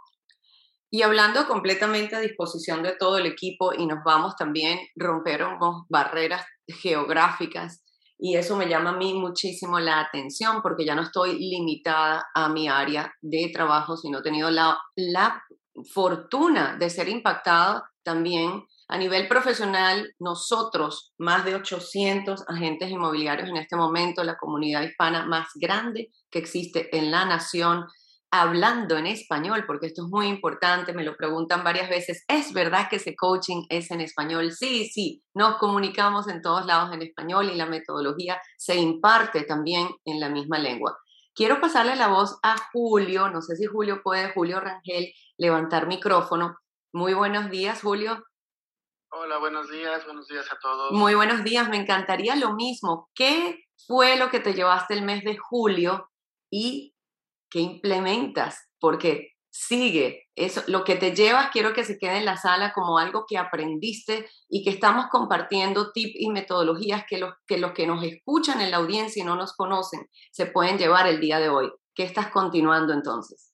[0.90, 6.46] Y hablando completamente a disposición de todo el equipo y nos vamos también, rompemos barreras
[6.66, 7.84] geográficas
[8.18, 12.48] y eso me llama a mí muchísimo la atención porque ya no estoy limitada a
[12.48, 15.42] mi área de trabajo, sino he tenido la, la
[15.92, 20.14] fortuna de ser impactada también a nivel profesional.
[20.18, 26.38] Nosotros, más de 800 agentes inmobiliarios en este momento, la comunidad hispana más grande que
[26.38, 27.84] existe en la nación,
[28.30, 32.88] hablando en español, porque esto es muy importante, me lo preguntan varias veces, ¿es verdad
[32.88, 34.52] que ese coaching es en español?
[34.52, 39.88] Sí, sí, nos comunicamos en todos lados en español y la metodología se imparte también
[40.06, 40.96] en la misma lengua.
[41.34, 46.56] Quiero pasarle la voz a Julio, no sé si Julio puede, Julio Rangel, levantar micrófono.
[46.92, 48.24] Muy buenos días, Julio.
[49.10, 50.92] Hola, buenos días, buenos días a todos.
[50.92, 53.10] Muy buenos días, me encantaría lo mismo.
[53.14, 56.10] ¿Qué fue lo que te llevaste el mes de julio
[56.50, 56.94] y
[57.50, 58.68] ¿qué implementas?
[58.80, 62.98] Porque sigue, eso, lo que te llevas quiero que se quede en la sala como
[62.98, 67.86] algo que aprendiste y que estamos compartiendo tips y metodologías que los, que los que
[67.86, 71.50] nos escuchan en la audiencia y no nos conocen se pueden llevar el día de
[71.50, 71.70] hoy.
[71.94, 73.47] ¿Qué estás continuando entonces?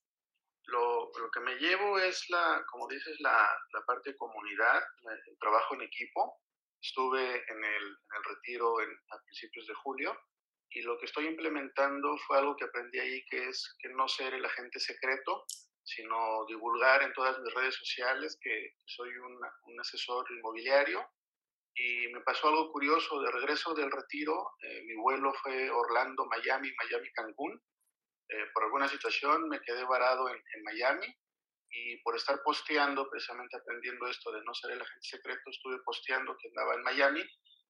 [1.15, 4.83] Lo, lo que me llevo es la, como dices, la, la parte de comunidad,
[5.27, 6.41] el trabajo en equipo.
[6.81, 10.17] Estuve en el, en el retiro en, a principios de julio
[10.75, 14.35] y lo que estoy implementando fue algo que aprendí ahí, que es que no ser
[14.35, 15.45] el agente secreto,
[15.85, 21.07] sino divulgar en todas mis redes sociales que soy un, un asesor inmobiliario.
[21.77, 26.73] Y me pasó algo curioso, de regreso del retiro, eh, mi vuelo fue Orlando, Miami,
[26.77, 27.61] Miami, Cancún.
[28.29, 31.07] Eh, por alguna situación me quedé varado en, Miami
[31.71, 36.37] y por estar posteando, precisamente aprendiendo esto de no ser el agente secreto, estuve posteando
[36.39, 37.23] que andaba en Miami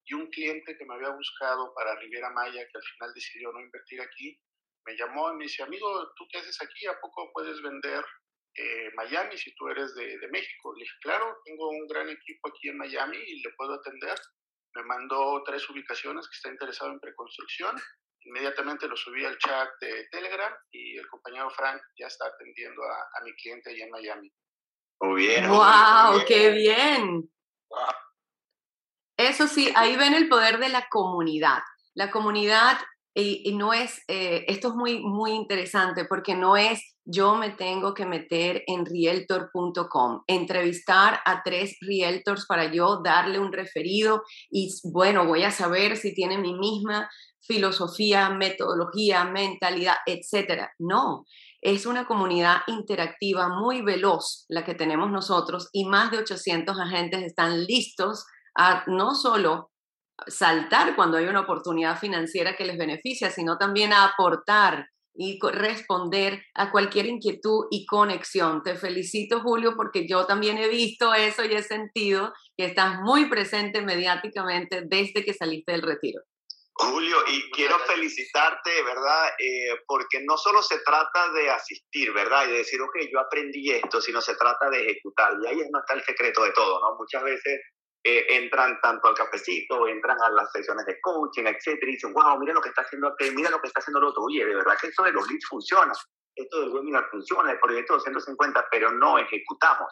[0.05, 3.59] y un cliente que me había buscado para Riviera Maya, que al final decidió no
[3.59, 4.39] invertir aquí,
[4.85, 6.85] me llamó y me dice, amigo, ¿tú qué haces aquí?
[6.85, 8.05] ¿A poco puedes vender
[8.53, 10.73] eh, Miami si tú eres de, de, México?
[10.75, 14.15] Le dije, claro, tengo un gran equipo aquí en Miami y le puedo atender.
[14.75, 17.75] Me mandó tres ubicaciones que está interesado en preconstrucción.
[18.25, 23.19] Inmediatamente lo subí al chat de Telegram y el compañero Frank ya está atendiendo a,
[23.19, 24.33] a mi cliente allá en Miami.
[25.01, 25.47] Muy bien.
[25.47, 26.13] ¡Wow!
[26.13, 26.25] Muy bien.
[26.27, 27.31] ¡Qué bien!
[27.69, 27.79] Wow.
[29.17, 31.61] Eso sí, ahí ven el poder de la comunidad.
[31.93, 32.77] La comunidad
[33.15, 37.51] y, y no es, eh, esto es muy, muy interesante porque no es yo me
[37.51, 44.73] tengo que meter en realtor.com, entrevistar a tres realtors para yo darle un referido y
[44.83, 47.09] bueno, voy a saber si tiene mi misma
[47.41, 50.71] filosofía, metodología, mentalidad, etcétera.
[50.79, 51.25] No,
[51.61, 57.21] es una comunidad interactiva muy veloz la que tenemos nosotros y más de 800 agentes
[57.21, 58.25] están listos
[58.57, 59.69] a no solo
[60.27, 66.43] saltar cuando hay una oportunidad financiera que les beneficia, sino también a aportar y responder
[66.53, 68.63] a cualquier inquietud y conexión.
[68.63, 73.29] Te felicito, Julio, porque yo también he visto eso y he sentido que estás muy
[73.29, 76.21] presente mediáticamente desde que saliste del retiro.
[76.77, 79.29] Julio, y quiero felicitarte, ¿verdad?
[79.39, 82.47] Eh, porque no solo se trata de asistir, ¿verdad?
[82.47, 85.31] Y de decir, ok, yo aprendí esto, sino se trata de ejecutar.
[85.41, 86.97] Y ahí es no está el secreto de todo, ¿no?
[86.97, 87.61] Muchas veces
[88.07, 92.37] eh, entran tanto al cafecito, entran a las sesiones de coaching, etcétera, y dicen, wow,
[92.39, 94.21] mira lo que está haciendo aquel, mira lo que está haciendo el otro.
[94.21, 95.91] Oye, de verdad que esto de los leads funciona,
[96.35, 99.91] esto del webinar funciona, el proyecto 250, pero no ejecutamos.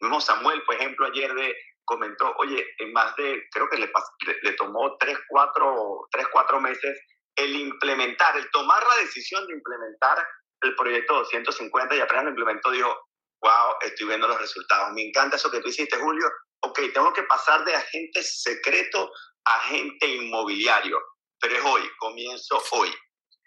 [0.00, 3.90] Vimos Samuel, por ejemplo, ayer de, comentó, oye, en más de, creo que le,
[4.26, 6.96] le, le tomó 3, 4, 3, 4 meses
[7.34, 10.24] el implementar, el tomar la decisión de implementar
[10.60, 12.96] el proyecto 250 y apenas lo implementó, dijo,
[13.40, 14.92] wow, estoy viendo los resultados.
[14.92, 16.28] Me encanta eso que tú hiciste, Julio,
[16.60, 19.10] ok, tengo que pasar de agente secreto
[19.44, 20.98] a agente inmobiliario,
[21.40, 22.90] pero es hoy, comienzo hoy.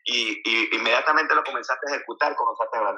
[0.05, 2.95] Y, y inmediatamente lo comenzaste a ejecutar, comenzaste a ver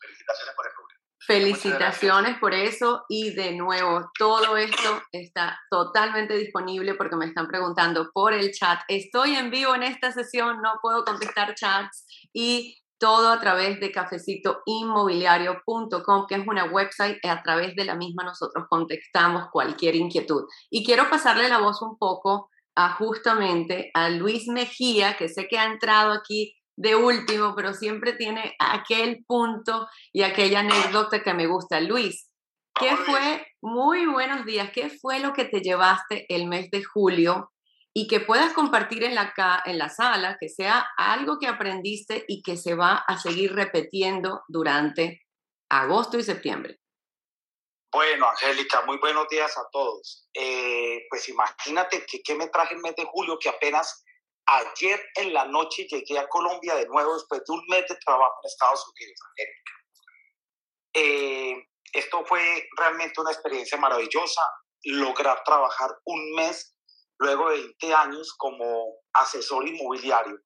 [0.00, 1.00] Felicitaciones por el público.
[1.26, 8.10] Felicitaciones por eso y de nuevo, todo esto está totalmente disponible porque me están preguntando
[8.12, 8.80] por el chat.
[8.88, 13.90] Estoy en vivo en esta sesión, no puedo contestar chats y todo a través de
[13.90, 20.44] cafecitoinmobiliario.com, que es una website, y a través de la misma nosotros contestamos cualquier inquietud.
[20.70, 25.58] Y quiero pasarle la voz un poco a justamente a Luis Mejía, que sé que
[25.58, 31.46] ha entrado aquí de último, pero siempre tiene aquel punto y aquella anécdota que me
[31.46, 31.80] gusta.
[31.80, 32.30] Luis,
[32.78, 33.44] ¿qué fue?
[33.60, 34.70] Muy buenos días.
[34.72, 37.50] ¿Qué fue lo que te llevaste el mes de julio
[37.92, 39.32] y que puedas compartir en la,
[39.64, 44.42] en la sala, que sea algo que aprendiste y que se va a seguir repitiendo
[44.48, 45.26] durante
[45.68, 46.78] agosto y septiembre.
[47.92, 50.28] Bueno, Angélica, muy buenos días a todos.
[50.32, 54.04] Eh, pues imagínate que, que me traje el mes de julio, que apenas
[54.46, 58.34] ayer en la noche llegué a Colombia de nuevo después de un mes de trabajo
[58.42, 59.72] en Estados Unidos, Angélica.
[60.92, 64.42] Eh, esto fue realmente una experiencia maravillosa,
[64.84, 66.76] lograr trabajar un mes
[67.20, 70.40] luego de 20 años como asesor inmobiliario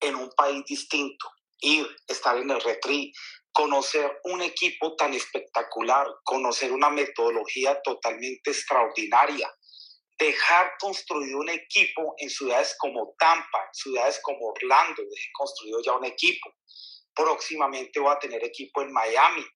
[0.00, 3.12] en un país distinto, ir, estar en el retri,
[3.52, 9.50] conocer un equipo tan espectacular, conocer una metodología totalmente extraordinaria,
[10.18, 16.04] dejar construido un equipo en ciudades como Tampa, ciudades como Orlando, dejé construido ya un
[16.04, 16.52] equipo.
[17.14, 19.46] Próximamente voy a tener equipo en Miami,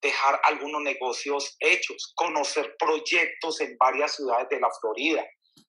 [0.00, 5.24] dejar algunos negocios hechos, conocer proyectos en varias ciudades de la Florida.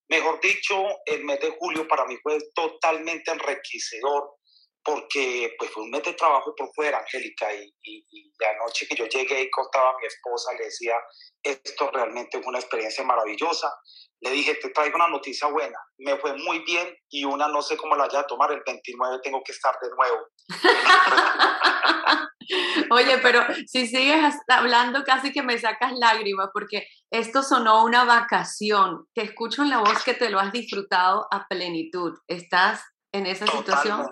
[0.09, 4.35] Mejor dicho, el mes de julio para mí fue totalmente enriquecedor
[4.83, 8.95] porque pues fue un mes de trabajo por fuera, Angélica, y, y, la noche que
[8.95, 10.95] yo llegué y contaba a mi esposa, le decía,
[11.41, 13.73] esto realmente fue una experiencia maravillosa.
[14.25, 17.77] Le dije, te traigo una noticia buena, me fue muy bien y una no sé
[17.77, 20.17] cómo la vaya a tomar, el 29 tengo que estar de nuevo.
[22.89, 29.05] Oye, pero si sigues hablando casi que me sacas lágrimas porque esto sonó una vacación.
[29.13, 32.17] Te escucho en la voz que te lo has disfrutado a plenitud.
[32.27, 32.83] ¿Estás
[33.13, 34.07] en esa situación?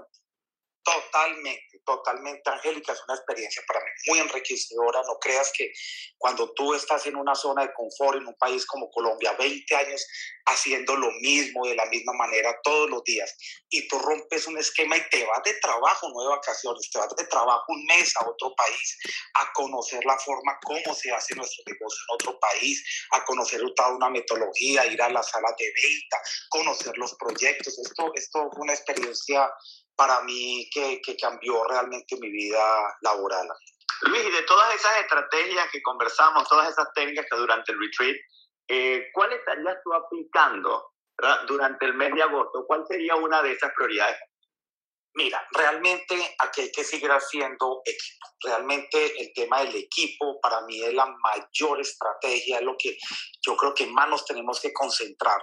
[0.83, 5.01] Totalmente, totalmente, Angélica, es una experiencia para mí muy enriquecedora.
[5.03, 5.71] No creas que
[6.17, 10.05] cuando tú estás en una zona de confort en un país como Colombia, 20 años
[10.45, 13.35] haciendo lo mismo de la misma manera todos los días,
[13.69, 17.15] y tú rompes un esquema y te vas de trabajo, no de vacaciones, te vas
[17.15, 18.97] de trabajo un mes a otro país
[19.35, 23.95] a conocer la forma como se hace nuestro negocio en otro país, a conocer toda
[23.95, 27.77] una metodología, ir a las salas de venta, conocer los proyectos.
[27.79, 29.49] Esto, esto fue una experiencia
[29.95, 33.47] para mí que, que cambió realmente mi vida laboral.
[34.01, 38.15] Luis, y de todas esas estrategias que conversamos, todas esas técnicas que durante el retreat,
[38.67, 40.93] eh, ¿cuál estarías tú aplicando
[41.47, 42.65] durante el mes de agosto?
[42.65, 44.17] ¿Cuál sería una de esas prioridades?
[45.15, 48.27] Mira, realmente aquí hay que seguir haciendo equipo.
[48.43, 52.97] Realmente el tema del equipo para mí es la mayor estrategia, es lo que
[53.45, 55.39] yo creo que más nos tenemos que concentrar.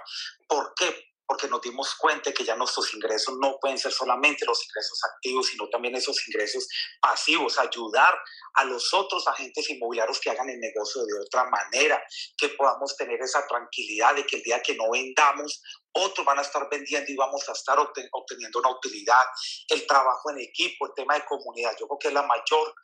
[0.47, 1.10] ¿Por qué?
[1.31, 5.47] Porque nos dimos cuenta que ya nuestros ingresos no pueden ser solamente los ingresos activos,
[5.47, 6.67] sino también esos ingresos
[7.01, 8.19] pasivos, ayudar
[8.55, 12.03] a los otros agentes inmobiliarios que hagan el negocio de otra manera,
[12.37, 15.61] que podamos tener esa tranquilidad de que el día que no vendamos,
[15.93, 19.23] otros van a estar vendiendo y vamos a estar obteniendo una utilidad,
[19.69, 22.75] el trabajo en equipo, el tema de comunidad, yo creo que es la mayor,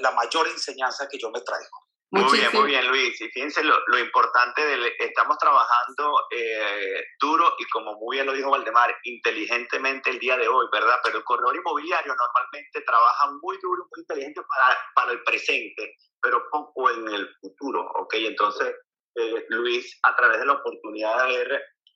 [0.00, 1.86] la mayor enseñanza que yo me traigo.
[2.10, 3.20] Muy bien, muy bien, Luis.
[3.20, 8.32] Y fíjense lo, lo importante de estamos trabajando eh, duro y como muy bien lo
[8.32, 11.00] dijo Valdemar, inteligentemente el día de hoy, ¿verdad?
[11.02, 16.48] Pero el corredor inmobiliario normalmente trabaja muy duro, muy inteligente para, para el presente, pero
[16.50, 18.14] poco en el futuro, ¿ok?
[18.14, 18.74] Entonces,
[19.16, 21.52] eh, Luis, a través de la oportunidad de haber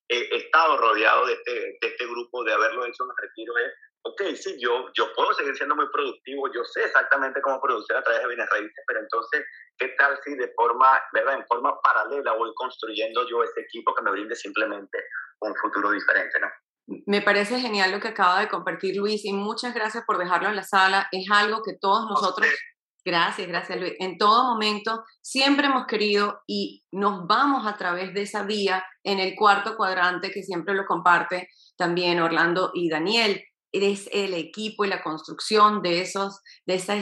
[0.09, 3.73] eh, estado rodeado de este, de este grupo, de haberlo hecho en el retiro, es
[4.03, 8.03] ok, sí, yo, yo puedo seguir siendo muy productivo, yo sé exactamente cómo producir a
[8.03, 9.45] través de bienes raíces, pero entonces,
[9.79, 14.03] ¿qué tal si de forma, verdad, en forma paralela voy construyendo yo ese equipo que
[14.03, 14.99] me brinde simplemente
[15.41, 16.49] un futuro diferente, ¿no?
[17.07, 20.57] Me parece genial lo que acaba de compartir Luis y muchas gracias por dejarlo en
[20.57, 21.09] la sala.
[21.13, 22.49] Es algo que todos nosotros,
[23.05, 28.23] gracias, gracias Luis, en todo momento siempre hemos querido y nos vamos a través de
[28.23, 33.41] esa vía en el cuarto cuadrante que siempre lo comparte también Orlando y Daniel
[33.73, 36.97] es el equipo y la construcción de esos, de esa,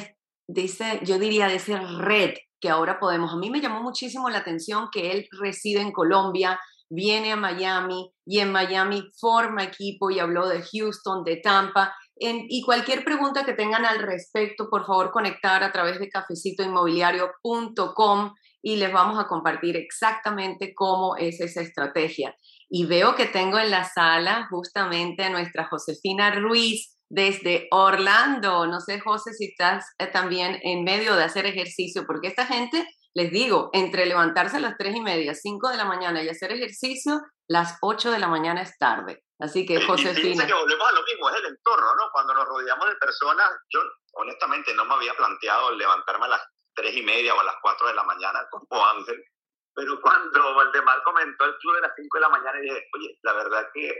[0.48, 3.32] de ese, yo diría, de esa red que ahora podemos.
[3.32, 8.10] A mí me llamó muchísimo la atención que él reside en Colombia, viene a Miami
[8.26, 11.94] y en Miami forma equipo y habló de Houston, de Tampa.
[12.16, 18.76] y cualquier pregunta que tengan al respecto, por favor, conectar a través de cafecitoinmobiliario.com y
[18.76, 22.34] les vamos a compartir exactamente cómo es esa estrategia.
[22.70, 28.66] Y veo que tengo en la sala justamente a nuestra Josefina Ruiz desde Orlando.
[28.66, 32.86] No sé, José, si estás eh, también en medio de hacer ejercicio, porque esta gente,
[33.14, 36.52] les digo, entre levantarse a las 3 y media, 5 de la mañana y hacer
[36.52, 39.24] ejercicio, las 8 de la mañana es tarde.
[39.40, 40.46] Así que, Josefina.
[40.46, 42.10] que volvemos a lo mismo, es el entorno, ¿no?
[42.12, 43.80] Cuando nos rodeamos de personas, yo
[44.12, 46.42] honestamente no me había planteado levantarme a las
[46.74, 49.24] 3 y media o a las 4 de la mañana como Ángel,
[49.78, 53.32] pero cuando Valdemar comentó el club de las 5 de la mañana, dije, oye, la
[53.32, 53.94] verdad que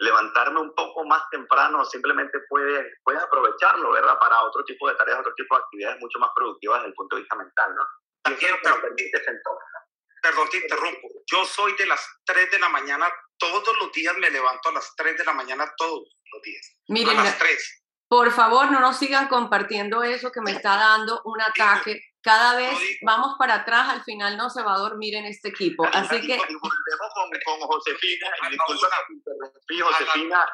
[0.00, 4.18] levantarme un poco más temprano simplemente puedes, puedes aprovecharlo, ¿verdad?
[4.18, 7.14] Para otro tipo de tareas, otro tipo de actividades mucho más productivas desde el punto
[7.14, 7.86] de vista mental, ¿no?
[8.28, 9.40] Y eso permite ese
[10.20, 11.08] Perdón, te interrumpo.
[11.30, 13.08] Yo soy de las 3 de la mañana,
[13.38, 16.76] todos los días me levanto a las 3 de la mañana, todos los días.
[16.88, 17.84] Miren, a las 3.
[18.08, 22.76] Por favor, no nos sigan compartiendo eso que me está dando un ataque cada vez
[23.02, 25.86] vamos para atrás, al final no se va a dormir en este equipo.
[25.92, 26.34] Así que...
[26.34, 28.88] Y volvemos con, con Josefina, y disculpa
[29.68, 30.46] Josefina.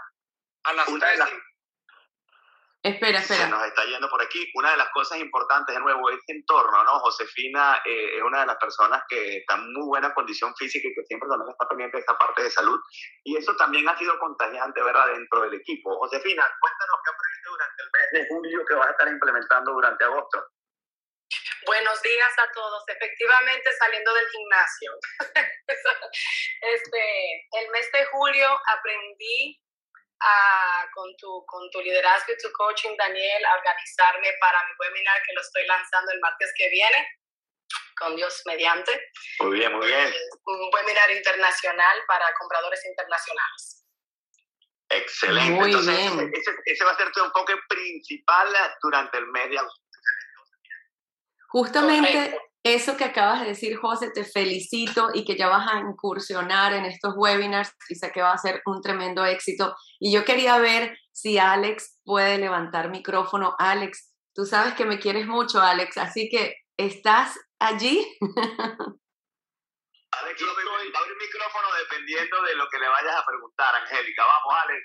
[0.65, 1.21] A las 3
[2.87, 3.47] Espera, espera.
[3.47, 4.49] Se nos está yendo por aquí.
[4.55, 7.01] Una de las cosas importantes, de nuevo, este entorno, ¿no?
[7.01, 10.95] Josefina eh, es una de las personas que está en muy buena condición física y
[10.95, 12.79] que siempre también está pendiente de esa parte de salud.
[13.25, 15.99] Y eso también ha sido contagiante, ¿verdad?, dentro del equipo.
[15.99, 20.05] Josefina, cuéntanos qué aprendiste durante el mes de julio que vas a estar implementando durante
[20.05, 20.45] agosto.
[21.67, 22.85] Buenos días a todos.
[22.89, 24.93] Efectivamente, saliendo del gimnasio.
[26.61, 29.61] este, el mes de julio aprendí
[30.21, 35.23] a, con, tu, con tu liderazgo y tu coaching, Daniel, a organizarme para mi webinar
[35.23, 37.09] que lo estoy lanzando el martes que viene,
[37.99, 39.11] con Dios mediante.
[39.41, 40.15] Muy bien, muy bien.
[40.45, 43.85] Un webinar internacional para compradores internacionales.
[44.89, 45.51] Excelente.
[45.51, 46.31] Muy Entonces, bien.
[46.33, 49.86] Ese, ese, va a ser tu enfoque principal durante el mes de agosto.
[51.49, 56.73] Justamente eso que acabas de decir, José, te felicito y que ya vas a incursionar
[56.73, 59.77] en estos webinars y sé que va a ser un tremendo éxito.
[60.01, 63.55] Y yo quería ver si Alex puede levantar micrófono.
[63.59, 68.05] Alex, tú sabes que me quieres mucho, Alex, así que ¿estás allí?
[70.11, 74.25] Alex, yo voy a abrir micrófono dependiendo de lo que le vayas a preguntar, Angélica.
[74.27, 74.83] Vamos, Alex.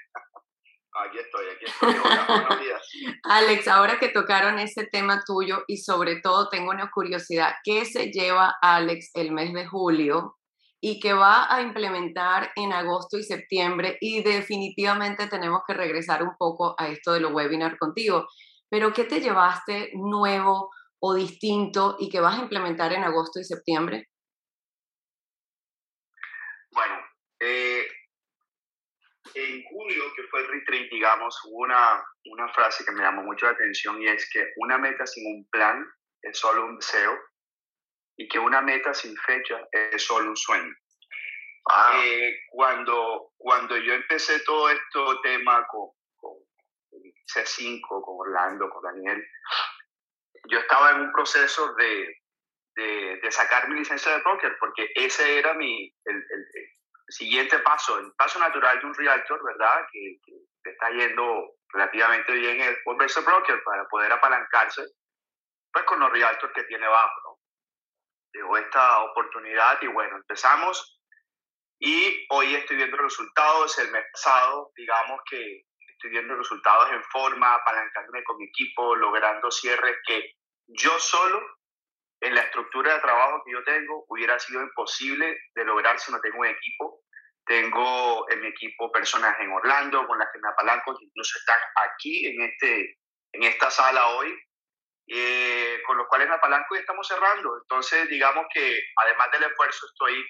[0.93, 1.93] Aquí estoy, aquí estoy.
[2.27, 2.81] buenos días.
[3.23, 8.11] Alex, ahora que tocaron ese tema tuyo y sobre todo tengo una curiosidad, ¿qué se
[8.11, 10.37] lleva Alex el mes de julio
[10.81, 13.97] y que va a implementar en agosto y septiembre?
[14.01, 18.27] Y definitivamente tenemos que regresar un poco a esto de los webinars contigo.
[18.69, 23.45] Pero ¿qué te llevaste nuevo o distinto y que vas a implementar en agosto y
[23.45, 24.09] septiembre?
[26.71, 26.95] Bueno,
[27.39, 27.85] eh,
[29.35, 33.45] en julio, que fue el retreat, digamos, hubo una, una frase que me llamó mucho
[33.45, 35.85] la atención y es que una meta sin un plan
[36.21, 37.17] es solo un deseo
[38.17, 40.73] y que una meta sin fecha es solo un sueño.
[41.95, 46.33] Eh, cuando, cuando yo empecé todo este tema con, con
[47.33, 49.23] C5, con Orlando, con Daniel,
[50.49, 52.15] yo estaba en un proceso de,
[52.75, 56.47] de, de sacar mi licencia de broker porque ese era mi, el, el,
[57.11, 59.85] siguiente paso, el paso natural de un realtor, ¿verdad?
[59.91, 64.83] Que, que está yendo relativamente bien es volverse broker para poder apalancarse,
[65.71, 67.37] pues con los realtors que tiene bajo, ¿no?
[68.33, 71.01] Llegó esta oportunidad y bueno, empezamos
[71.83, 77.55] y hoy estoy viendo resultados, el mes pasado, digamos que estoy viendo resultados en forma,
[77.55, 80.31] apalancándome con mi equipo, logrando cierres que
[80.67, 81.41] yo solo
[82.21, 86.21] en la estructura de trabajo que yo tengo hubiera sido imposible de lograr si no
[86.21, 87.00] tengo un equipo.
[87.51, 91.59] Tengo en mi equipo personas en Orlando con las que me apalanco, que incluso están
[91.83, 92.97] aquí en, este,
[93.33, 94.33] en esta sala hoy,
[95.07, 97.57] eh, con los cuales me apalanco y estamos cerrando.
[97.61, 100.25] Entonces, digamos que además del esfuerzo, estoy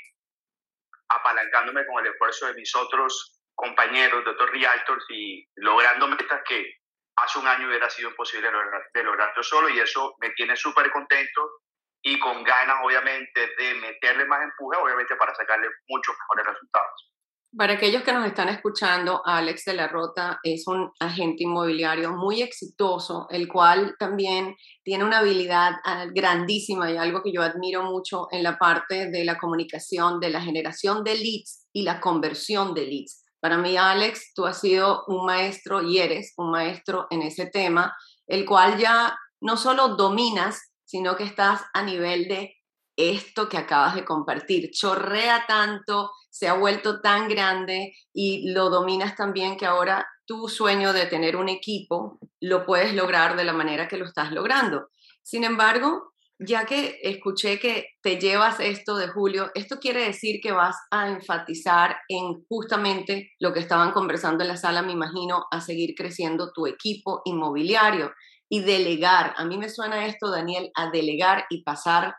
[1.10, 6.74] apalancándome con el esfuerzo de mis otros compañeros, de otros realtors y logrando metas que
[7.18, 10.32] hace un año hubiera sido imposible de lograr, de lograr yo solo y eso me
[10.32, 11.61] tiene súper contento
[12.04, 17.12] y con ganas, obviamente, de meterle más empuje, obviamente, para sacarle muchos mejores resultados.
[17.56, 22.42] Para aquellos que nos están escuchando, Alex de la Rota es un agente inmobiliario muy
[22.42, 28.28] exitoso, el cual también tiene una habilidad ah, grandísima y algo que yo admiro mucho
[28.32, 32.86] en la parte de la comunicación, de la generación de leads y la conversión de
[32.86, 33.26] leads.
[33.42, 37.94] Para mí, Alex, tú has sido un maestro y eres un maestro en ese tema,
[38.28, 42.58] el cual ya no solo dominas, sino que estás a nivel de
[42.98, 44.72] esto que acabas de compartir.
[44.72, 50.92] Chorrea tanto, se ha vuelto tan grande y lo dominas también que ahora tu sueño
[50.92, 54.90] de tener un equipo lo puedes lograr de la manera que lo estás logrando.
[55.24, 60.52] Sin embargo, ya que escuché que te llevas esto de Julio, esto quiere decir que
[60.52, 65.62] vas a enfatizar en justamente lo que estaban conversando en la sala, me imagino, a
[65.62, 68.12] seguir creciendo tu equipo inmobiliario
[68.52, 69.34] y delegar.
[69.38, 72.16] A mí me suena esto, Daniel, a delegar y pasar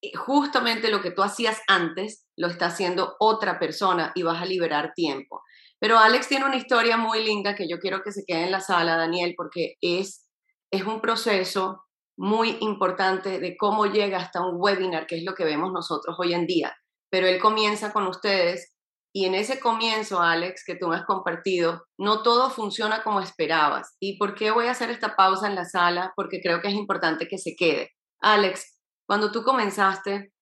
[0.00, 4.46] eh, justamente lo que tú hacías antes, lo está haciendo otra persona y vas a
[4.46, 5.42] liberar tiempo.
[5.78, 8.60] Pero Alex tiene una historia muy linda que yo quiero que se quede en la
[8.60, 10.26] sala, Daniel, porque es,
[10.70, 11.84] es un proceso
[12.16, 16.32] muy importante de cómo llega hasta un webinar, que es lo que vemos nosotros hoy
[16.32, 16.74] en día.
[17.10, 18.75] Pero él comienza con ustedes
[19.16, 23.96] y en ese comienzo, Alex, que tú me has compartido, no todo funciona como esperabas.
[23.98, 26.12] ¿Y por qué voy a hacer esta pausa en la sala?
[26.14, 27.92] Porque creo que es importante que se quede.
[28.20, 30.34] Alex, cuando tú comenzaste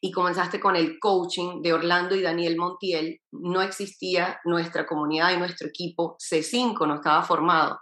[0.00, 5.36] y comenzaste con el coaching de Orlando y Daniel Montiel, no existía nuestra comunidad y
[5.36, 7.78] nuestro equipo C5, no estaba formado.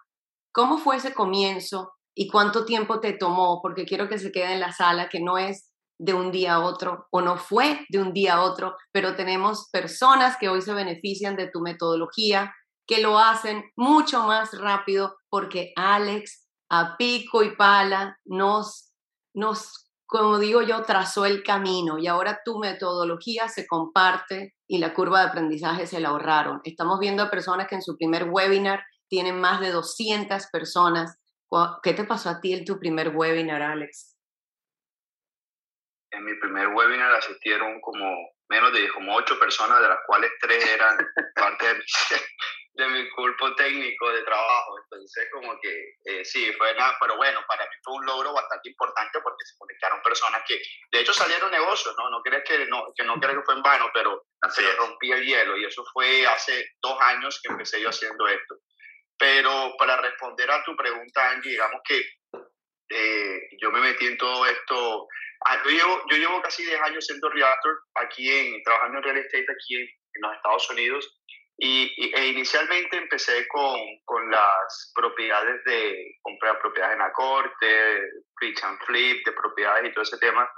[0.52, 3.60] ¿Cómo fue ese comienzo y cuánto tiempo te tomó?
[3.62, 5.69] Porque quiero que se quede en la sala, que no es
[6.00, 9.68] de un día a otro o no fue de un día a otro, pero tenemos
[9.70, 12.54] personas que hoy se benefician de tu metodología,
[12.86, 18.92] que lo hacen mucho más rápido porque Alex a pico y pala nos,
[19.34, 24.94] nos, como digo yo, trazó el camino y ahora tu metodología se comparte y la
[24.94, 26.62] curva de aprendizaje se la ahorraron.
[26.64, 31.18] Estamos viendo a personas que en su primer webinar tienen más de 200 personas.
[31.82, 34.09] ¿Qué te pasó a ti en tu primer webinar, Alex?
[36.12, 40.66] En mi primer webinar asistieron como menos de como ocho personas, de las cuales tres
[40.68, 40.98] eran
[41.36, 41.66] parte
[42.74, 44.78] de, mi cuerpo técnico de trabajo.
[44.82, 48.70] Entonces, como que eh, sí, fue nada, pero bueno, para mí fue un logro bastante
[48.70, 52.10] importante porque se conectaron personas que, de hecho, salieron negocios, ¿no?
[52.10, 55.24] No crees que no, que no crees que fue en vano, pero se rompí el
[55.24, 58.56] hielo y eso fue hace dos años que empecé yo haciendo esto.
[59.16, 62.02] Pero para responder a tu pregunta, Angie, digamos que
[62.88, 65.06] eh, yo me metí en todo esto
[65.64, 69.46] yo, llevo, yo llevo casi 10 años siendo realtor aquí en, trabajando en real estate
[69.50, 69.88] aquí en,
[70.22, 71.20] los Estados Unidos
[71.56, 78.00] y, e inicialmente empecé con, con, las propiedades de comprar propiedades en la corte,
[78.38, 80.50] pitch and flip de propiedades y todo ese tema.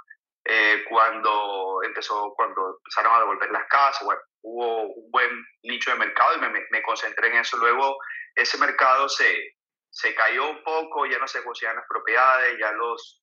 [0.45, 5.97] Eh, cuando empezó, cuando empezaron a devolver las casas, bueno, hubo un buen nicho de
[5.97, 7.57] mercado y me, me, concentré en eso.
[7.57, 7.97] Luego
[8.35, 9.55] ese mercado se,
[9.89, 13.21] se cayó un poco, ya no se consiguen las propiedades, ya los,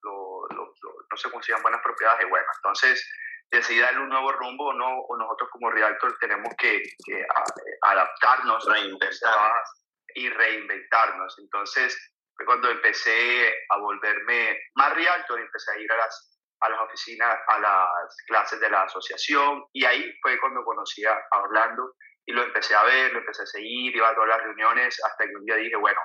[1.10, 3.06] no se consiguen buenas propiedades y bueno, entonces
[3.50, 6.82] decidí darle un nuevo rumbo no, o nosotros como Realtor tenemos que,
[7.82, 11.38] adaptarnos, reinventarnos y reinventarnos.
[11.38, 16.80] Entonces fue cuando empecé a volverme más Realtor, empecé a ir a las, a las
[16.82, 19.64] oficinas, a las clases de la asociación.
[19.72, 21.94] Y ahí fue cuando conocí a Orlando
[22.26, 25.26] y lo empecé a ver, lo empecé a seguir, iba a todas las reuniones hasta
[25.26, 26.00] que un día dije, bueno,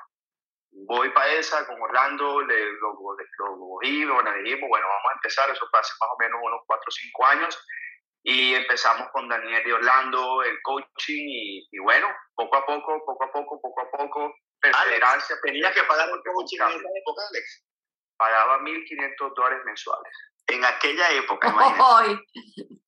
[0.76, 5.66] voy para esa con Orlando, le, lo, lo, bueno, dijimos, bueno, vamos a empezar, eso
[5.70, 7.66] fue hace más o menos unos 4 o 5 años,
[8.24, 11.24] y empezamos con Daniel y Orlando el coaching,
[11.72, 15.36] y, bueno, poco a poco, poco a poco, poco a poco, perseverancia.
[15.44, 17.64] ¿Tenías que pagar el coaching en esa época, Alex?
[18.18, 20.14] Pagaba 1.500 dólares mensuales.
[20.48, 21.54] En aquella época,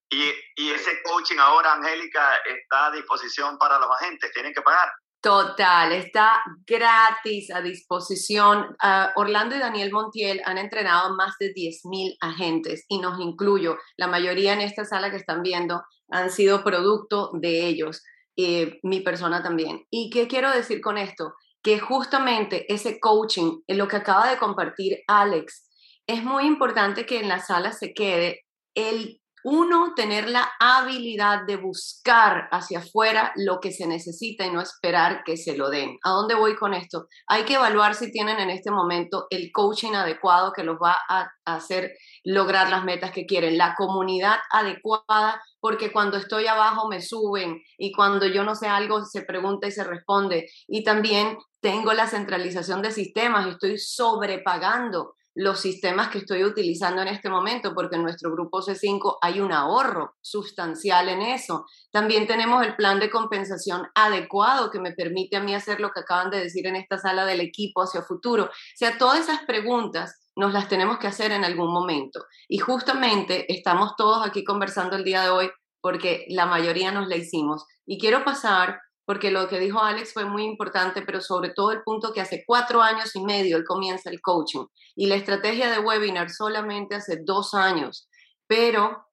[0.10, 4.92] y, y ese coaching ahora, Angélica, está a disposición para los agentes, ¿tienen que pagar?
[5.28, 8.78] Total, está gratis a disposición.
[8.82, 13.76] Ah, Orlando y Daniel Montiel han entrenado más de 10.000 agentes y nos incluyo.
[13.98, 18.06] La mayoría en esta sala que están viendo han sido producto de ellos,
[18.38, 19.86] eh, mi persona también.
[19.90, 21.34] ¿Y qué quiero decir con esto?
[21.62, 25.70] Que justamente ese coaching, en lo que acaba de compartir Alex,
[26.08, 29.20] es muy importante que en la sala se quede el
[29.50, 35.24] uno, tener la habilidad de buscar hacia afuera lo que se necesita y no esperar
[35.24, 35.98] que se lo den.
[36.04, 37.08] ¿A dónde voy con esto?
[37.28, 41.30] Hay que evaluar si tienen en este momento el coaching adecuado que los va a
[41.46, 41.94] hacer
[42.26, 47.94] lograr las metas que quieren, la comunidad adecuada, porque cuando estoy abajo me suben y
[47.94, 50.50] cuando yo no sé algo se pregunta y se responde.
[50.68, 57.10] Y también tengo la centralización de sistemas, estoy sobrepagando los sistemas que estoy utilizando en
[57.10, 61.68] este momento, porque en nuestro grupo C5 hay un ahorro sustancial en eso.
[61.92, 66.00] También tenemos el plan de compensación adecuado que me permite a mí hacer lo que
[66.00, 68.46] acaban de decir en esta sala del equipo hacia futuro.
[68.46, 72.26] O sea, todas esas preguntas nos las tenemos que hacer en algún momento.
[72.48, 77.16] Y justamente estamos todos aquí conversando el día de hoy porque la mayoría nos la
[77.16, 77.64] hicimos.
[77.86, 81.82] Y quiero pasar porque lo que dijo Alex fue muy importante, pero sobre todo el
[81.82, 84.66] punto que hace cuatro años y medio él comienza el coaching
[84.98, 88.10] y la estrategia de webinar solamente hace dos años,
[88.48, 89.08] pero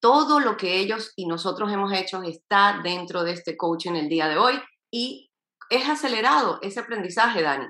[0.00, 4.26] todo lo que ellos y nosotros hemos hecho está dentro de este coaching el día
[4.26, 4.60] de hoy
[4.90, 5.30] y
[5.70, 7.68] es acelerado ese aprendizaje, Dani.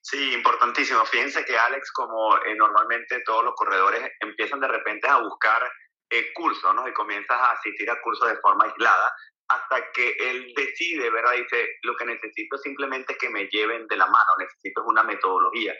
[0.00, 1.04] Sí, importantísimo.
[1.06, 5.60] Fíjense que Alex, como eh, normalmente todos los corredores empiezan de repente a buscar
[6.10, 6.86] eh, cursos, ¿no?
[6.86, 9.12] Y comienzas a asistir a cursos de forma aislada
[9.48, 11.32] hasta que él decide, ¿verdad?
[11.32, 15.74] Dice, lo que necesito simplemente que me lleven de la mano, necesito una metodología.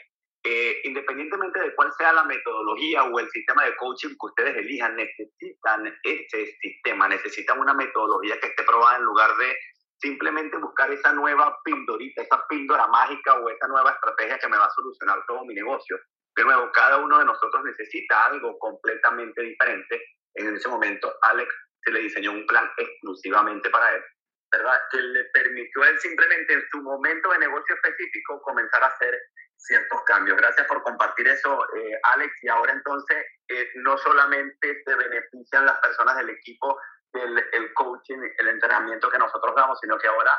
[0.47, 4.95] Eh, independientemente de cuál sea la metodología o el sistema de coaching que ustedes elijan,
[4.95, 9.57] necesitan ese sistema, necesitan una metodología que esté probada en lugar de
[9.97, 14.65] simplemente buscar esa nueva píldorita, esa píldora mágica o esa nueva estrategia que me va
[14.65, 15.97] a solucionar todo mi negocio.
[16.35, 19.99] De nuevo, cada uno de nosotros necesita algo completamente diferente.
[20.35, 21.51] En ese momento, Alex
[21.85, 24.03] se le diseñó un plan exclusivamente para él,
[24.51, 24.81] ¿verdad?
[24.91, 29.17] Que le permitió a él simplemente en su momento de negocio específico comenzar a hacer
[29.57, 30.37] ciertos cambios.
[30.37, 32.33] Gracias por compartir eso, eh, Alex.
[32.43, 36.79] Y ahora entonces eh, no solamente se benefician las personas del equipo
[37.13, 40.37] del el coaching, el entrenamiento que nosotros damos, sino que ahora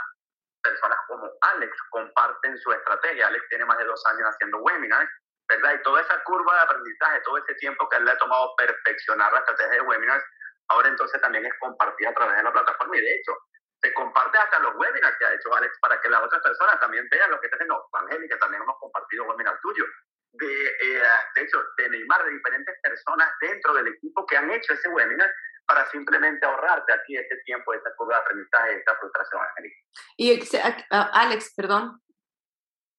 [0.62, 3.28] personas como Alex comparten su estrategia.
[3.28, 5.10] Alex tiene más de dos años haciendo webinars,
[5.48, 5.74] ¿verdad?
[5.74, 9.32] Y toda esa curva de aprendizaje, todo ese tiempo que él le ha tomado perfeccionar
[9.32, 10.24] la estrategia de webinars,
[10.68, 13.32] ahora entonces también es compartir a través de la plataforma y de hecho
[13.82, 17.06] se comparte hasta los webinars que ha hecho Alex para que las otras personas también
[17.10, 19.84] vean lo que está haciendo Angélica, también hemos compartido webinar tuyo,
[20.32, 21.02] de, eh,
[21.34, 25.30] de hecho, de Neymar, de diferentes personas dentro del equipo que han hecho ese webinar
[25.66, 29.76] para simplemente ahorrarte aquí este tiempo, esta curva de aprendizaje, esta frustración, Angélica.
[30.16, 30.40] Y
[30.90, 32.00] Alex, perdón,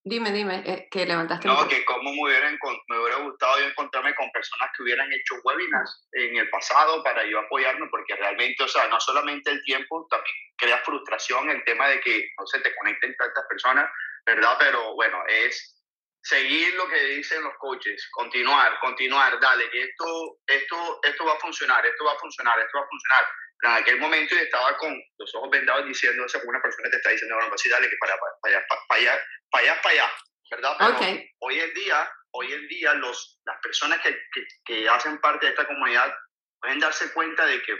[0.09, 1.47] Dime, dime, eh, que levantaste.
[1.47, 5.35] No, que como me hubiera, me hubiera gustado yo encontrarme con personas que hubieran hecho
[5.43, 10.07] webinars en el pasado para yo apoyarme, porque realmente, o sea, no solamente el tiempo,
[10.09, 13.91] también crea frustración el tema de que no se te conecten tantas personas,
[14.25, 14.55] ¿verdad?
[14.59, 15.83] Pero bueno, es
[16.23, 21.39] seguir lo que dicen los coaches, continuar, continuar, dale, que esto, esto, esto va a
[21.39, 23.25] funcionar, esto va a funcionar, esto va a funcionar.
[23.59, 26.89] Pero en aquel momento yo estaba con los ojos vendados diciendo, o sea, una persona
[26.91, 29.81] te está diciendo, bueno, pues sí, dale, que para, para, para, para allá para allá,
[29.81, 30.11] para allá,
[30.51, 30.75] ¿verdad?
[30.79, 34.17] Pero hoy en día, hoy en día los, las personas que,
[34.65, 36.13] que, hacen parte de esta comunidad
[36.59, 37.73] pueden darse cuenta de que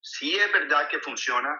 [0.00, 1.50] sí es verdad que funciona,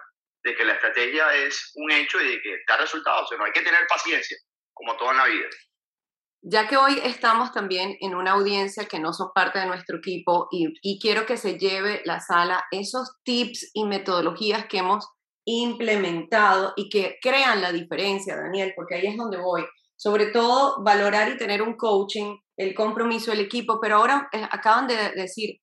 [0.43, 3.23] de que la estrategia es un hecho y de que da resultados.
[3.23, 4.37] O sea, no hay que tener paciencia,
[4.73, 5.47] como todo en la vida.
[6.45, 10.49] Ya que hoy estamos también en una audiencia que no son parte de nuestro equipo
[10.51, 15.07] y, y quiero que se lleve la sala esos tips y metodologías que hemos
[15.45, 19.63] implementado y que crean la diferencia, Daniel, porque ahí es donde voy.
[19.95, 24.87] Sobre todo valorar y tener un coaching, el compromiso del equipo, pero ahora eh, acaban
[24.87, 25.59] de decir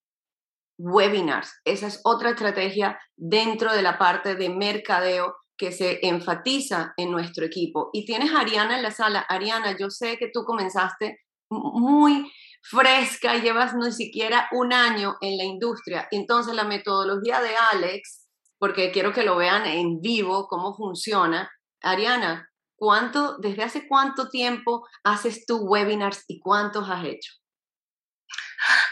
[0.79, 1.53] webinars.
[1.65, 7.45] Esa es otra estrategia dentro de la parte de mercadeo que se enfatiza en nuestro
[7.45, 7.91] equipo.
[7.93, 9.21] Y tienes a Ariana en la sala.
[9.21, 11.21] Ariana, yo sé que tú comenzaste
[11.51, 16.09] muy fresca, llevas ni siquiera un año en la industria.
[16.11, 18.30] Entonces la metodología de Alex
[18.61, 21.51] porque quiero que lo vean en vivo, cómo funciona.
[21.81, 27.33] Ariana, ¿cuánto, desde hace cuánto tiempo haces tú webinars y cuántos has hecho?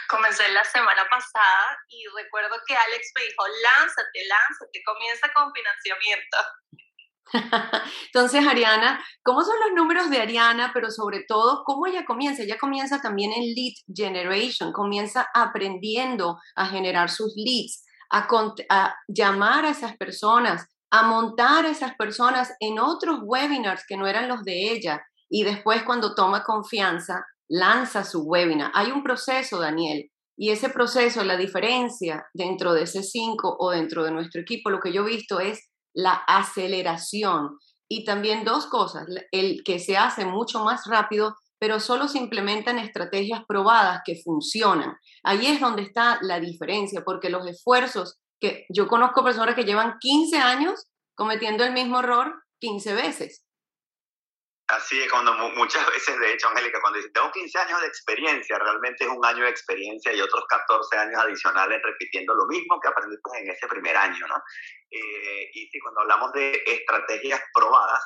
[0.09, 6.37] Comencé la semana pasada y recuerdo que Alex me dijo, lánzate, lánzate, comienza con financiamiento.
[8.07, 10.71] Entonces, Ariana, ¿cómo son los números de Ariana?
[10.73, 12.41] Pero sobre todo, ¿cómo ella comienza?
[12.41, 19.69] Ella comienza también en lead generation, comienza aprendiendo a generar sus leads a, llamar a
[19.69, 24.71] esas personas, a montar a esas personas en otros webinars que no eran los de
[24.71, 25.01] ella.
[25.29, 28.71] Y después cuando toma confianza, lanza su webinar.
[28.73, 34.03] Hay un proceso, Daniel, y ese proceso, la diferencia dentro de ese 5 o dentro
[34.03, 37.57] de nuestro equipo, lo que yo he visto es la aceleración.
[37.89, 42.79] Y también dos cosas, el que se hace mucho más rápido pero solo se implementan
[42.79, 44.97] estrategias probadas que funcionan.
[45.23, 49.97] Ahí es donde está la diferencia, porque los esfuerzos que yo conozco personas que llevan
[49.99, 53.45] 15 años cometiendo el mismo error 15 veces.
[54.69, 58.59] Así es, cuando muchas veces, de hecho, Angélica, cuando dicen, tengo 15 años de experiencia,
[58.59, 62.87] realmente es un año de experiencia y otros 14 años adicionales repitiendo lo mismo que
[62.87, 64.35] aprendiste en ese primer año, ¿no?
[64.91, 67.99] Eh, y si cuando hablamos de estrategias probadas,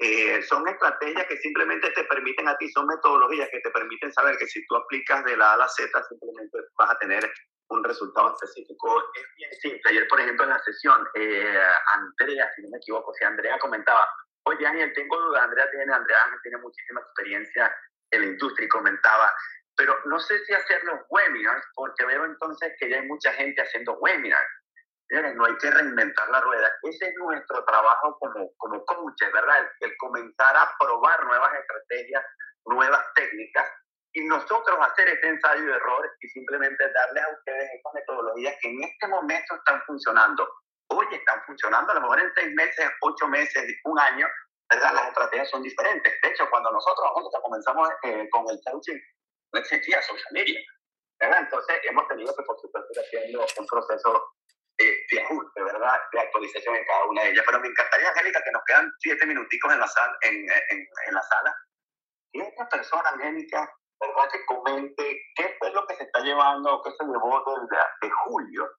[0.00, 4.36] eh, son estrategias que simplemente te permiten a ti, son metodologías que te permiten saber
[4.38, 7.28] que si tú aplicas de la A a la Z, simplemente vas a tener
[7.70, 9.02] un resultado específico.
[9.14, 9.90] Es bien simple.
[9.90, 11.60] Ayer, por ejemplo, en la sesión, eh,
[11.94, 14.06] Andrea, si no me equivoco, si Andrea comentaba,
[14.44, 17.74] oye, Daniel, tengo duda, Andrea tiene, Andrea tiene muchísima experiencia
[18.12, 19.34] en la industria y comentaba,
[19.76, 23.60] pero no sé si hacer los webinars, porque veo entonces que ya hay mucha gente
[23.60, 24.48] haciendo webinars
[25.10, 26.70] no hay que reinventar la rueda.
[26.82, 29.66] Ese es nuestro trabajo como, como coaches, ¿verdad?
[29.80, 32.24] El, comenzar a probar nuevas estrategias,
[32.66, 33.66] nuevas técnicas
[34.12, 38.68] y nosotros hacer ese ensayo de error y simplemente darles a ustedes esas metodologías que
[38.68, 40.48] en este momento están funcionando.
[40.90, 44.26] Hoy están funcionando, a lo mejor en seis meses, ocho meses, un año,
[44.70, 44.94] ¿verdad?
[44.94, 46.12] Las estrategias son diferentes.
[46.22, 48.98] De hecho, cuando nosotros, nosotros comenzamos eh, con el coaching,
[49.52, 50.60] no existía social media.
[51.20, 51.40] ¿verdad?
[51.40, 54.37] Entonces hemos tenido que, por supuesto, ir haciendo un proceso
[54.78, 55.96] de ajuste, ¿verdad?
[56.12, 57.44] De actualización en cada una de ellas.
[57.46, 61.14] Pero me encantaría, Angélica, que nos quedan siete minuticos en la sala, en, en, en
[61.14, 61.56] la sala.
[62.32, 63.68] Y esta persona, Angélica,
[64.00, 64.30] ¿verdad?
[64.30, 68.70] Que comente qué fue lo que se está llevando, qué se llevó desde de julio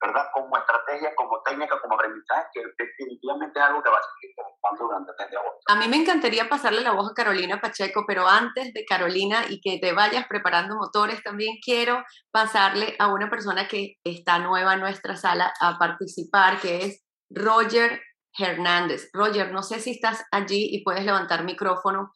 [0.00, 0.26] ¿verdad?
[0.32, 4.34] Como estrategia, como técnica, como aprendizaje, que definitivamente es algo que va a seguir
[4.78, 5.60] durante el mes de agosto.
[5.66, 9.60] A mí me encantaría pasarle la voz a Carolina Pacheco, pero antes de Carolina y
[9.60, 14.80] que te vayas preparando motores, también quiero pasarle a una persona que está nueva en
[14.80, 18.00] nuestra sala a participar, que es Roger
[18.38, 19.10] Hernández.
[19.12, 22.12] Roger, no sé si estás allí y puedes levantar micrófono.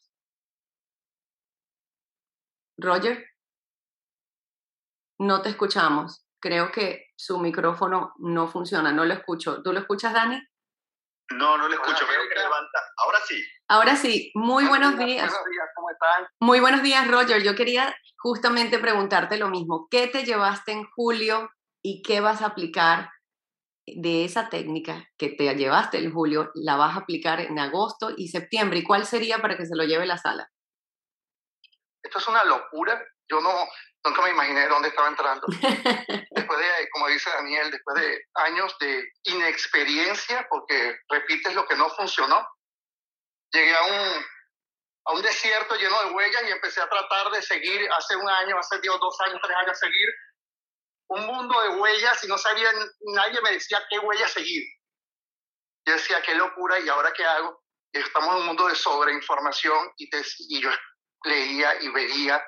[2.78, 3.24] Roger,
[5.18, 9.62] no te escuchamos creo que su micrófono no funciona, no lo escucho.
[9.62, 10.42] ¿Tú lo escuchas, Dani?
[11.30, 12.78] No, no lo escucho, veo que levanta.
[12.96, 13.44] Ahora sí.
[13.68, 15.30] Ahora sí, muy buenos días.
[15.30, 16.26] Buenos días, ¿cómo están?
[16.40, 17.40] Muy buenos días, Roger.
[17.44, 19.86] Yo quería justamente preguntarte lo mismo.
[19.88, 21.48] ¿Qué te llevaste en julio
[21.80, 23.08] y qué vas a aplicar
[23.86, 28.28] de esa técnica que te llevaste en julio la vas a aplicar en agosto y
[28.28, 28.80] septiembre?
[28.80, 30.50] ¿Y cuál sería para que se lo lleve la sala?
[32.02, 33.00] Esto es una locura.
[33.30, 33.48] Yo no,
[34.04, 35.46] nunca me imaginé dónde estaba entrando.
[36.30, 41.88] después de, como dice Daniel, después de años de inexperiencia, porque repites lo que no
[41.90, 42.46] funcionó,
[43.52, 44.24] llegué a un,
[45.06, 48.58] a un desierto lleno de huellas y empecé a tratar de seguir hace un año,
[48.58, 50.08] hace dos años, tres años, seguir
[51.12, 54.62] un mundo de huellas y no sabía, nadie me decía qué huellas seguir.
[55.86, 57.62] Yo decía, qué locura, ¿y ahora qué hago?
[57.92, 60.08] Estamos en un mundo de sobreinformación y,
[60.48, 60.70] y yo
[61.24, 62.42] leía y veía,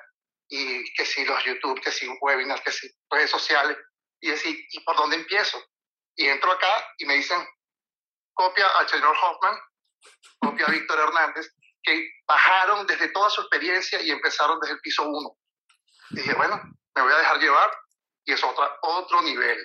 [0.49, 3.77] y que si los YouTube, que si webinars, que si redes sociales,
[4.21, 5.61] y decía, ¿y por dónde empiezo?
[6.15, 6.67] Y entro acá
[6.97, 7.45] y me dicen,
[8.33, 9.57] copia al señor Hoffman,
[10.39, 11.47] copia a Víctor Hernández,
[11.83, 15.37] que bajaron desde toda su experiencia y empezaron desde el piso uno.
[16.11, 16.61] dije, bueno,
[16.95, 17.71] me voy a dejar llevar
[18.25, 19.57] y es otra, otro nivel.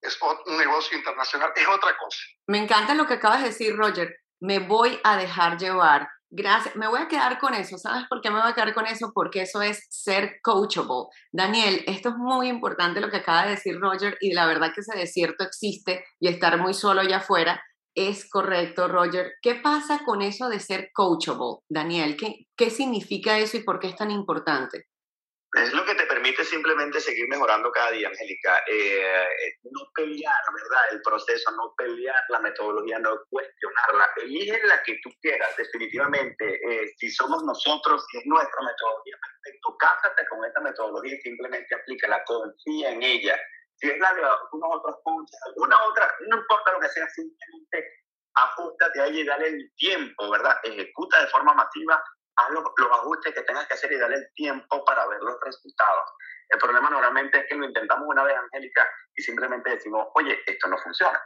[0.00, 2.18] Es un negocio internacional, es otra cosa.
[2.48, 4.16] Me encanta lo que acabas de decir, Roger.
[4.40, 6.08] Me voy a dejar llevar.
[6.34, 6.74] Gracias.
[6.76, 7.76] Me voy a quedar con eso.
[7.76, 9.12] ¿Sabes por qué me voy a quedar con eso?
[9.14, 11.08] Porque eso es ser coachable.
[11.30, 14.80] Daniel, esto es muy importante lo que acaba de decir Roger y la verdad que
[14.80, 17.62] ese desierto existe y estar muy solo allá afuera
[17.94, 19.32] es correcto, Roger.
[19.42, 22.16] ¿Qué pasa con eso de ser coachable, Daniel?
[22.16, 24.86] ¿Qué, ¿Qué significa eso y por qué es tan importante?
[25.54, 28.62] Es lo que te permite simplemente seguir mejorando cada día, Angélica.
[28.66, 30.92] Eh, no pelear, ¿verdad?
[30.92, 34.08] El proceso, no pelear la metodología, no cuestionarla.
[34.16, 36.54] Elige la que tú quieras, definitivamente.
[36.54, 39.76] Eh, si somos nosotros, si es nuestra metodología, perfecto.
[39.78, 43.38] Cásate con esta metodología y simplemente aplícala, confía en ella
[43.82, 44.20] si es la de
[44.52, 47.84] unos otros puntos, alguna otra, no importa lo que sea, simplemente
[48.34, 50.56] ajustate y dale el tiempo, ¿verdad?
[50.62, 52.02] Ejecuta de forma masiva,
[52.36, 56.10] haz los, ajustes que tengas que hacer y dale el tiempo para ver los resultados.
[56.48, 60.68] El problema normalmente es que lo intentamos una vez, Angélica, y simplemente decimos, oye, esto
[60.68, 61.20] no funciona.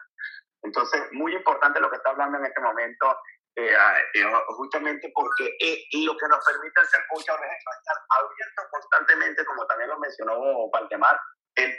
[0.63, 3.19] Entonces, muy importante lo que está hablando en este momento,
[3.57, 3.75] eh,
[4.15, 9.67] eh, justamente porque eh, lo que nos permite ser coach es estar abiertos constantemente, como
[9.67, 11.19] también lo mencionó Valdemar,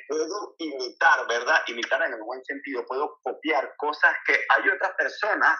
[0.07, 1.61] puedo imitar, ¿verdad?
[1.67, 5.59] Imitar en el buen sentido, puedo copiar cosas que hay otras personas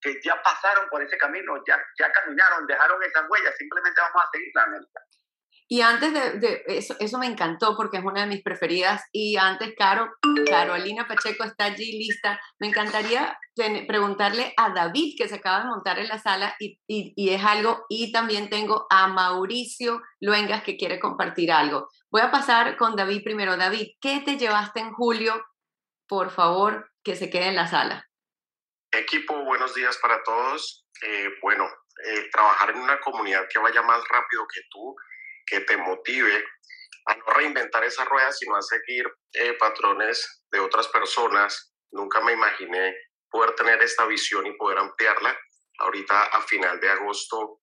[0.00, 4.30] que ya pasaron por ese camino, ya, ya caminaron, dejaron esas huellas, simplemente vamos a
[4.32, 4.66] seguir la.
[5.70, 9.02] Y antes de, eso, eso me encantó porque es una de mis preferidas.
[9.12, 10.08] Y antes, Caro,
[10.48, 12.40] Carolina Pacheco está allí lista.
[12.58, 13.38] Me encantaría
[13.86, 17.84] preguntarle a David, que se acaba de montar en la sala, y, y, es algo.
[17.90, 21.88] Y también tengo a Mauricio Luengas, que quiere compartir algo.
[22.10, 23.58] Voy a pasar con David primero.
[23.58, 25.34] David, ¿qué te llevaste en julio?
[26.08, 28.07] Por favor, que se quede en la sala.
[28.98, 30.84] Equipo, buenos días para todos.
[31.02, 31.68] Eh, bueno,
[32.04, 34.96] eh, trabajar en una comunidad que vaya más rápido que tú
[35.46, 36.44] que te motive
[37.06, 41.72] a no reinventar esa rueda, sino a seguir eh, patrones de otras personas.
[41.92, 42.92] Nunca me imaginé
[43.30, 45.38] poder tener esta visión y poder ampliarla.
[45.78, 47.60] Ahorita a final de agosto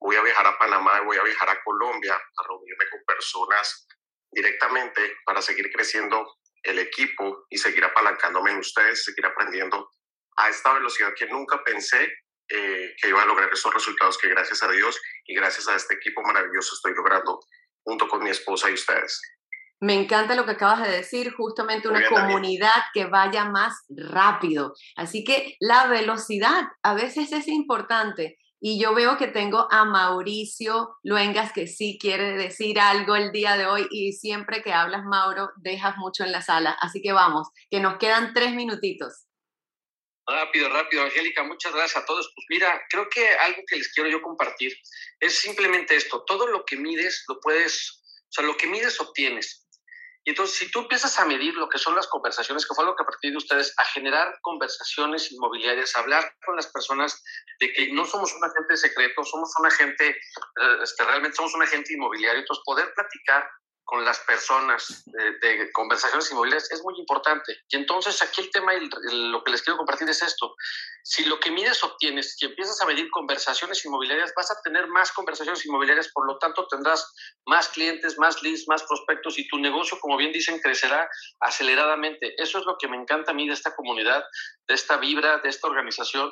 [0.00, 3.86] voy a viajar a Panamá y voy a viajar a Colombia a reunirme con personas
[4.30, 9.90] directamente para seguir creciendo el equipo y seguir apalancándome en ustedes, seguir aprendiendo
[10.38, 12.02] a esta velocidad que nunca pensé
[12.48, 15.94] eh, que iba a lograr esos resultados que gracias a Dios y gracias a este
[15.96, 17.40] equipo maravilloso estoy logrando
[17.82, 19.20] junto con mi esposa y ustedes.
[19.80, 24.74] Me encanta lo que acabas de decir, justamente una comunidad que vaya más rápido.
[24.96, 28.38] Así que la velocidad a veces es importante.
[28.60, 33.56] Y yo veo que tengo a Mauricio Luengas que sí quiere decir algo el día
[33.56, 36.76] de hoy y siempre que hablas, Mauro, dejas mucho en la sala.
[36.80, 39.27] Así que vamos, que nos quedan tres minutitos.
[40.28, 42.30] Rápido, rápido, Angélica, muchas gracias a todos.
[42.34, 44.76] Pues mira, creo que algo que les quiero yo compartir
[45.20, 49.66] es simplemente esto, todo lo que mides lo puedes, o sea, lo que mides obtienes.
[50.24, 52.94] Y entonces, si tú empiezas a medir lo que son las conversaciones, que fue lo
[52.94, 57.24] que a partir de ustedes, a generar conversaciones inmobiliarias, a hablar con las personas
[57.60, 61.62] de que no somos un agente secreto, somos un agente, eh, este, realmente somos un
[61.62, 63.48] agente inmobiliario, entonces poder platicar
[63.88, 67.56] con las personas de, conversaciones inmobiliarias es muy importante.
[67.70, 68.86] Y entonces aquí el tema y
[69.30, 70.54] lo que les quiero compartir es esto.
[71.02, 75.10] Si lo que mides obtienes, si empiezas a medir conversaciones inmobiliarias, vas a tener más
[75.12, 77.10] conversaciones inmobiliarias, por lo tanto tendrás
[77.46, 81.08] más clientes, más leads, más prospectos y tu negocio, como bien dicen, crecerá
[81.40, 82.34] aceleradamente.
[82.36, 84.22] Eso es lo que me encanta a mí de esta comunidad,
[84.66, 86.30] de esta vibra, de esta organización.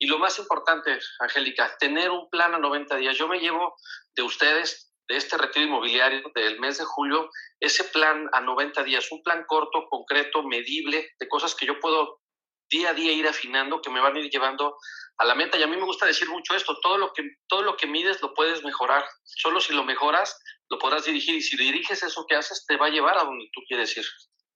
[0.00, 3.16] Y lo más importante, Angélica, tener un plan a 90 días.
[3.16, 3.76] Yo me llevo
[4.16, 7.30] de ustedes de este retiro inmobiliario del mes de julio,
[7.60, 12.20] ese plan a 90 días, un plan corto, concreto, medible, de cosas que yo puedo
[12.68, 14.76] día a día ir afinando, que me van a ir llevando
[15.18, 15.58] a la meta.
[15.58, 18.20] Y a mí me gusta decir mucho esto, todo lo que, todo lo que mides
[18.22, 19.04] lo puedes mejorar.
[19.24, 20.38] Solo si lo mejoras,
[20.68, 21.36] lo podrás dirigir.
[21.36, 24.04] Y si diriges eso que haces, te va a llevar a donde tú quieres ir.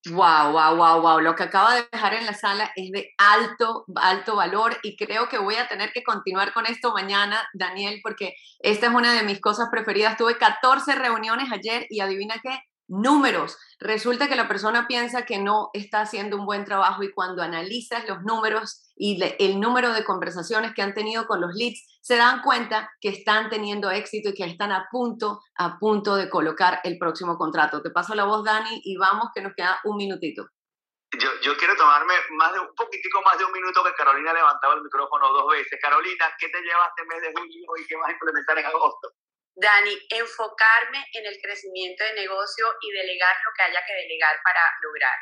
[0.09, 1.21] Wow, wow, wow, wow.
[1.21, 5.29] Lo que acaba de dejar en la sala es de alto, alto valor y creo
[5.29, 9.23] que voy a tener que continuar con esto mañana, Daniel, porque esta es una de
[9.25, 10.17] mis cosas preferidas.
[10.17, 13.57] Tuve 14 reuniones ayer y adivina qué, números.
[13.79, 18.07] Resulta que la persona piensa que no está haciendo un buen trabajo y cuando analizas
[18.09, 22.43] los números y el número de conversaciones que han tenido con los leads, se dan
[22.43, 26.99] cuenta que están teniendo éxito y que están a punto, a punto de colocar el
[26.99, 27.81] próximo contrato.
[27.81, 30.49] Te paso la voz, Dani, y vamos que nos queda un minutito.
[31.19, 34.75] Yo, yo quiero tomarme más de un poquitico más de un minuto que Carolina levantaba
[34.75, 35.79] el micrófono dos veces.
[35.81, 39.11] Carolina, ¿qué te lleva este mes de julio y qué vas a implementar en agosto?
[39.55, 44.61] Dani, enfocarme en el crecimiento de negocio y delegar lo que haya que delegar para
[44.83, 45.19] lograr.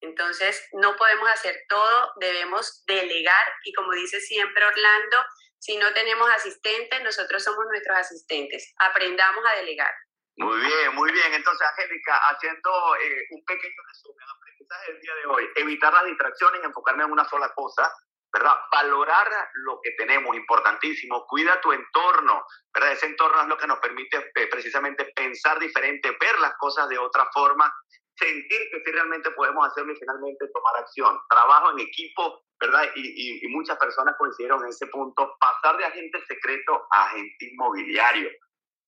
[0.00, 5.24] Entonces, no podemos hacer todo, debemos delegar y como dice siempre Orlando,
[5.58, 8.74] si no tenemos asistentes, nosotros somos nuestros asistentes.
[8.78, 9.94] Aprendamos a delegar.
[10.36, 11.34] Muy bien, muy bien.
[11.34, 16.60] Entonces, Angélica, haciendo eh, un pequeño resumen, aprendizaje del día de hoy, evitar las distracciones
[16.62, 17.92] y enfocarme en una sola cosa,
[18.32, 18.54] ¿verdad?
[18.72, 19.28] Valorar
[19.66, 21.26] lo que tenemos, importantísimo.
[21.26, 22.92] Cuida tu entorno, ¿verdad?
[22.92, 26.98] Ese entorno es lo que nos permite eh, precisamente pensar diferente, ver las cosas de
[26.98, 27.72] otra forma,
[28.16, 31.18] sentir que sí realmente podemos hacerlo y finalmente tomar acción.
[31.28, 32.90] Trabajo en equipo, ¿verdad?
[32.94, 35.36] Y, y muchas personas coincidieron en ese punto.
[35.38, 38.30] Pasar de agente secreto a agente inmobiliario.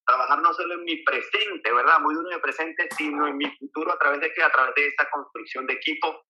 [0.06, 1.98] Trabajar no solo en mi presente, ¿verdad?
[2.00, 4.42] Muy duro en mi presente, sino en mi futuro a través de qué?
[4.42, 6.24] A través de esa construcción de equipo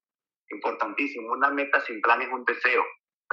[0.51, 1.33] importantísimo.
[1.33, 2.85] Una meta sin plan es un deseo.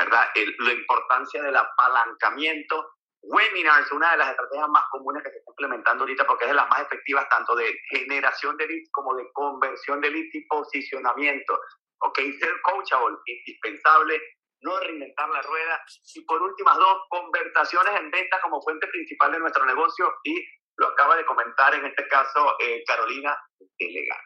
[0.03, 0.27] ¿Verdad?
[0.59, 2.93] la importancia del apalancamiento.
[3.23, 6.55] Webinars, una de las estrategias más comunes que se está implementando ahorita porque es de
[6.55, 11.59] las más efectivas tanto de generación de leads como de conversión de leads y posicionamiento.
[11.99, 14.19] Ok, ser coachable, indispensable,
[14.61, 15.83] no reinventar la rueda.
[16.15, 20.43] Y por últimas dos, conversaciones en venta como fuente principal de nuestro negocio y
[20.77, 23.37] lo acaba de comentar en este caso eh, Carolina,
[23.77, 24.19] delegar.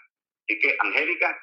[0.47, 1.38] Así que, Angélica,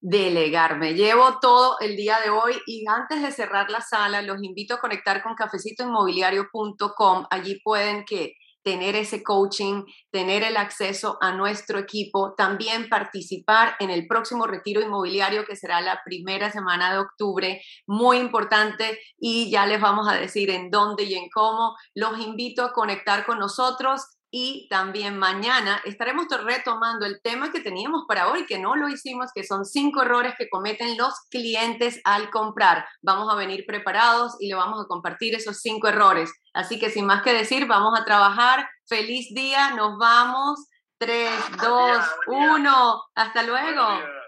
[0.00, 0.78] delegar.
[0.78, 4.74] Me llevo todo el día de hoy y antes de cerrar la sala, los invito
[4.74, 7.26] a conectar con cafecitoinmobiliario.com.
[7.30, 13.90] Allí pueden que tener ese coaching, tener el acceso a nuestro equipo, también participar en
[13.90, 19.66] el próximo retiro inmobiliario que será la primera semana de octubre, muy importante y ya
[19.66, 21.74] les vamos a decir en dónde y en cómo.
[21.94, 28.04] Los invito a conectar con nosotros y también mañana estaremos retomando el tema que teníamos
[28.06, 32.30] para hoy, que no lo hicimos, que son cinco errores que cometen los clientes al
[32.30, 32.86] comprar.
[33.02, 36.32] Vamos a venir preparados y le vamos a compartir esos cinco errores.
[36.54, 38.68] Así que sin más que decir, vamos a trabajar.
[38.86, 40.66] Feliz día, nos vamos.
[40.98, 43.02] Tres, dos, uno.
[43.14, 44.19] Hasta luego.